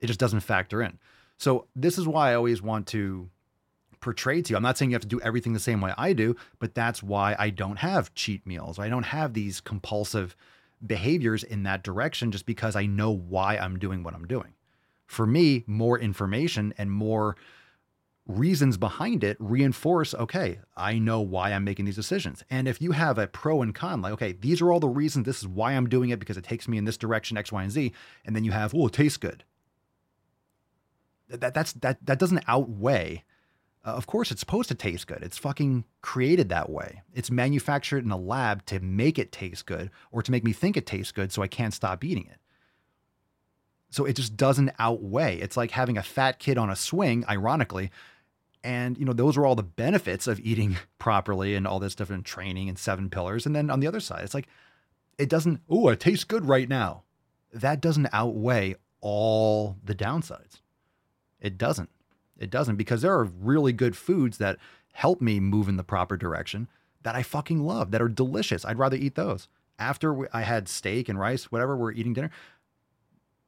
[0.00, 0.98] It just doesn't factor in.
[1.36, 3.30] So, this is why I always want to
[4.00, 4.56] portray to you.
[4.56, 7.02] I'm not saying you have to do everything the same way I do, but that's
[7.02, 8.78] why I don't have cheat meals.
[8.78, 10.34] I don't have these compulsive
[10.84, 14.54] behaviors in that direction just because I know why I'm doing what I'm doing.
[15.06, 17.36] For me, more information and more
[18.26, 22.44] reasons behind it reinforce okay, I know why I'm making these decisions.
[22.48, 25.26] And if you have a pro and con, like, okay, these are all the reasons,
[25.26, 27.62] this is why I'm doing it because it takes me in this direction, X, Y,
[27.62, 27.92] and Z.
[28.24, 29.44] And then you have, oh, it tastes good.
[31.28, 33.22] That, that's that that doesn't outweigh
[33.84, 35.22] uh, of course, it's supposed to taste good.
[35.22, 37.02] It's fucking created that way.
[37.14, 40.76] It's manufactured in a lab to make it taste good or to make me think
[40.76, 42.38] it tastes good so I can't stop eating it.
[43.88, 45.38] So it just doesn't outweigh.
[45.38, 47.90] It's like having a fat kid on a swing, ironically.
[48.62, 52.26] And, you know, those are all the benefits of eating properly and all this different
[52.26, 53.46] training and seven pillars.
[53.46, 54.48] And then on the other side, it's like,
[55.18, 57.04] it doesn't, oh, it tastes good right now.
[57.52, 60.60] That doesn't outweigh all the downsides.
[61.40, 61.88] It doesn't.
[62.40, 64.56] It doesn't because there are really good foods that
[64.92, 66.68] help me move in the proper direction
[67.02, 68.64] that I fucking love, that are delicious.
[68.64, 69.46] I'd rather eat those.
[69.78, 72.30] After I had steak and rice, whatever we're eating dinner,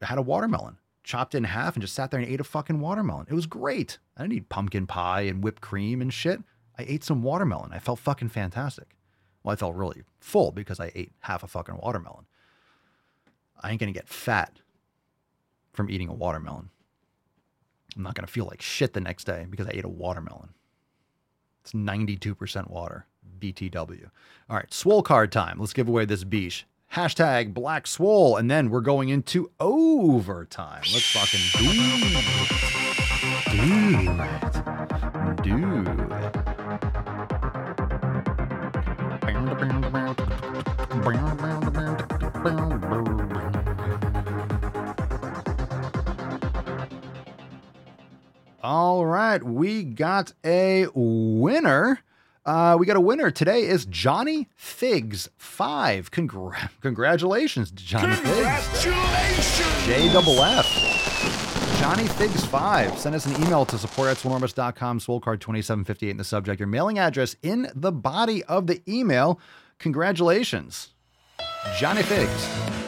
[0.01, 0.79] I had a watermelon.
[1.05, 3.27] chopped in half and just sat there and ate a fucking watermelon.
[3.29, 3.99] It was great.
[4.17, 6.41] I didn't eat pumpkin pie and whipped cream and shit.
[6.79, 7.73] I ate some watermelon.
[7.73, 8.97] I felt fucking fantastic.
[9.43, 12.27] Well, I felt really full because I ate half a fucking watermelon.
[13.61, 14.61] I ain't gonna get fat
[15.73, 16.71] from eating a watermelon.
[17.97, 20.51] I'm not gonna feel like shit the next day because I ate a watermelon.
[21.63, 23.07] It's 92% water.
[23.39, 24.11] BTW.
[24.49, 25.59] All right, swole card time.
[25.59, 26.67] Let's give away this beach.
[26.95, 30.83] Hashtag Black Swole, and then we're going into overtime.
[30.93, 31.71] Let's fucking do
[35.35, 35.43] it.
[35.43, 36.03] Do it.
[48.75, 52.01] All right, we got a winner.
[52.47, 53.65] Uh, we got a winner today.
[53.65, 56.11] Is Johnny Figs five?
[56.11, 58.83] Congra- congratulations, Johnny Figs.
[58.83, 59.87] Congratulations!
[59.87, 60.65] J double F.
[61.81, 62.99] Johnny Figs five.
[62.99, 66.59] Send us an email to support at swolenormous.com, swolecard 2758 in the subject.
[66.59, 69.39] Your mailing address in the body of the email.
[69.81, 70.95] Congratulations,
[71.79, 72.82] Johnny Figs.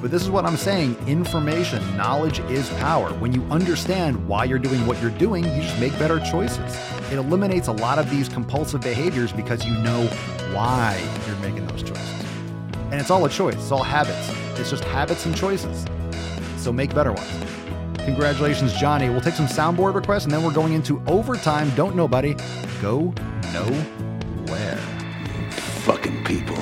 [0.00, 3.10] But this is what I'm saying information, knowledge is power.
[3.14, 6.78] When you understand why you're doing what you're doing, you just make better choices.
[7.10, 10.06] It eliminates a lot of these compulsive behaviors because you know
[10.52, 12.24] why you're making those choices.
[12.92, 14.30] And it's all a choice, it's all habits.
[14.60, 15.84] It's just habits and choices.
[16.58, 17.30] So make better ones.
[17.98, 19.10] Congratulations, Johnny.
[19.10, 21.70] We'll take some soundboard requests and then we're going into overtime.
[21.74, 22.36] Don't nobody
[22.80, 23.12] go
[23.52, 24.76] nowhere.
[25.84, 26.56] Fucking people.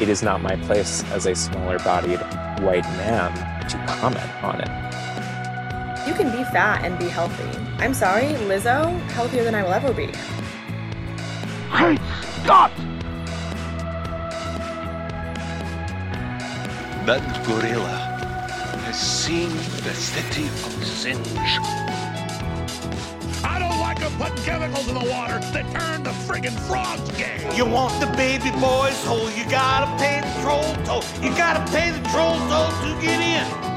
[0.00, 2.20] It is not my place as a smaller bodied
[2.62, 3.34] white man
[3.68, 4.68] to comment on it.
[6.06, 7.58] You can be fat and be healthy.
[7.78, 10.06] I'm sorry, Lizzo, healthier than I will ever be.
[11.70, 12.00] Great
[12.42, 12.70] Scott!
[17.04, 17.98] That gorilla
[18.84, 19.50] has seen
[19.82, 22.07] the city of Singe.
[23.98, 27.38] Them putting chemicals in the water that turn the friggin' frogs gay.
[27.56, 31.02] You want the baby boy's hole, you gotta pay the troll toll.
[31.22, 33.67] You gotta pay the troll toll to get in.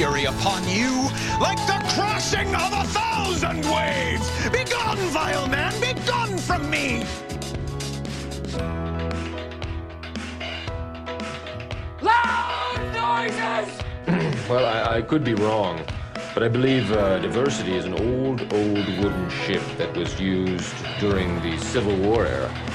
[0.00, 4.26] Fury upon you like the crashing of a thousand waves!
[4.48, 5.74] Begone, vile man!
[5.78, 7.04] Begone from me!
[12.00, 13.68] Loud noises!
[14.48, 15.84] Well, I, I could be wrong,
[16.32, 21.28] but I believe uh, diversity is an old, old wooden ship that was used during
[21.42, 22.69] the Civil War era.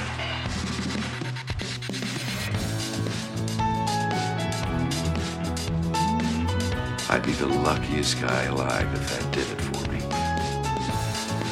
[7.66, 9.98] Luckiest guy alive if that did it for me.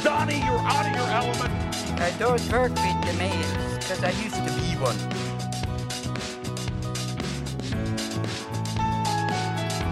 [0.05, 1.53] Donnie, you're out of your element.
[2.01, 4.97] I don't work with the males, because I used to be one.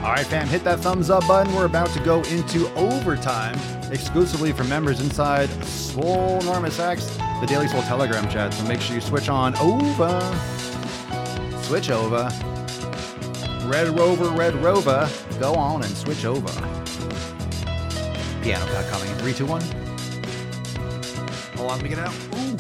[0.05, 1.53] All right, fam, hit that thumbs up button.
[1.57, 3.59] We're about to go into overtime
[3.91, 8.55] exclusively for members inside Swolenormous X, the Daily Swole Telegram chat.
[8.55, 10.21] So make sure you switch on over.
[11.63, 12.31] Switch over.
[13.73, 15.09] Red Rover, Red Rover.
[15.41, 16.53] Go on and switch over.
[18.43, 19.63] Piano cut coming in 3, 2, 1.
[21.57, 22.13] Hold on, let me get out.
[22.35, 22.59] Ooh.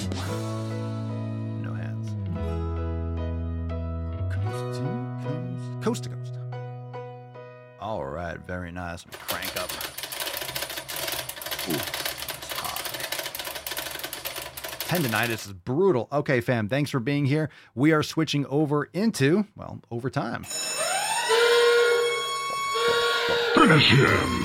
[1.60, 2.08] No hands.
[4.32, 4.84] Coast to
[5.22, 5.82] coast.
[5.82, 6.38] Coast to coast.
[7.78, 9.04] All right, very nice.
[9.12, 9.70] Crank up.
[11.68, 11.78] Ooh.
[14.88, 16.08] Tendonitis is brutal.
[16.10, 17.50] Okay, fam, thanks for being here.
[17.74, 20.46] We are switching over into, well, overtime.
[23.62, 24.42] Finish him!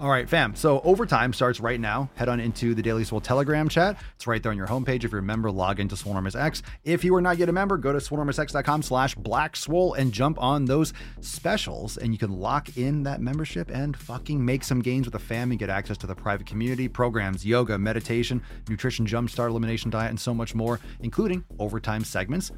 [0.00, 0.56] All right, fam.
[0.56, 2.08] So overtime starts right now.
[2.14, 4.02] Head on into the Daily Swole Telegram chat.
[4.14, 5.04] It's right there on your homepage.
[5.04, 6.62] If you're a member, log into Swolenormous X.
[6.84, 10.40] If you are not yet a member, go to swolenormousx.com slash black swole and jump
[10.40, 11.98] on those specials.
[11.98, 15.50] And you can lock in that membership and fucking make some gains with the fam
[15.50, 18.40] and get access to the private community, programs, yoga, meditation,
[18.70, 22.52] nutrition jumpstart, elimination diet, and so much more, including overtime segments.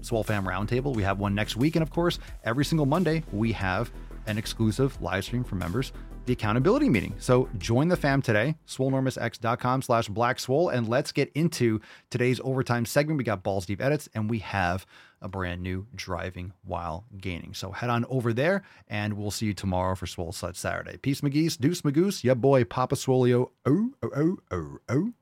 [0.00, 0.94] Swole Fam Roundtable.
[0.94, 1.74] We have one next week.
[1.74, 3.90] And of course, every single Monday, we have
[4.26, 5.92] an exclusive live stream for members,
[6.26, 7.14] the accountability meeting.
[7.18, 12.86] So join the fam today, swolenormousx.com slash black swole, and let's get into today's overtime
[12.86, 13.18] segment.
[13.18, 14.86] We got balls deep edits, and we have
[15.20, 17.54] a brand new driving while gaining.
[17.54, 20.98] So head on over there, and we'll see you tomorrow for Swole Slut Saturday.
[20.98, 25.12] Peace, McGee's, Deuce Magoose, yeah boy, Papa Swolio, oh, oh, oh, oh, oh.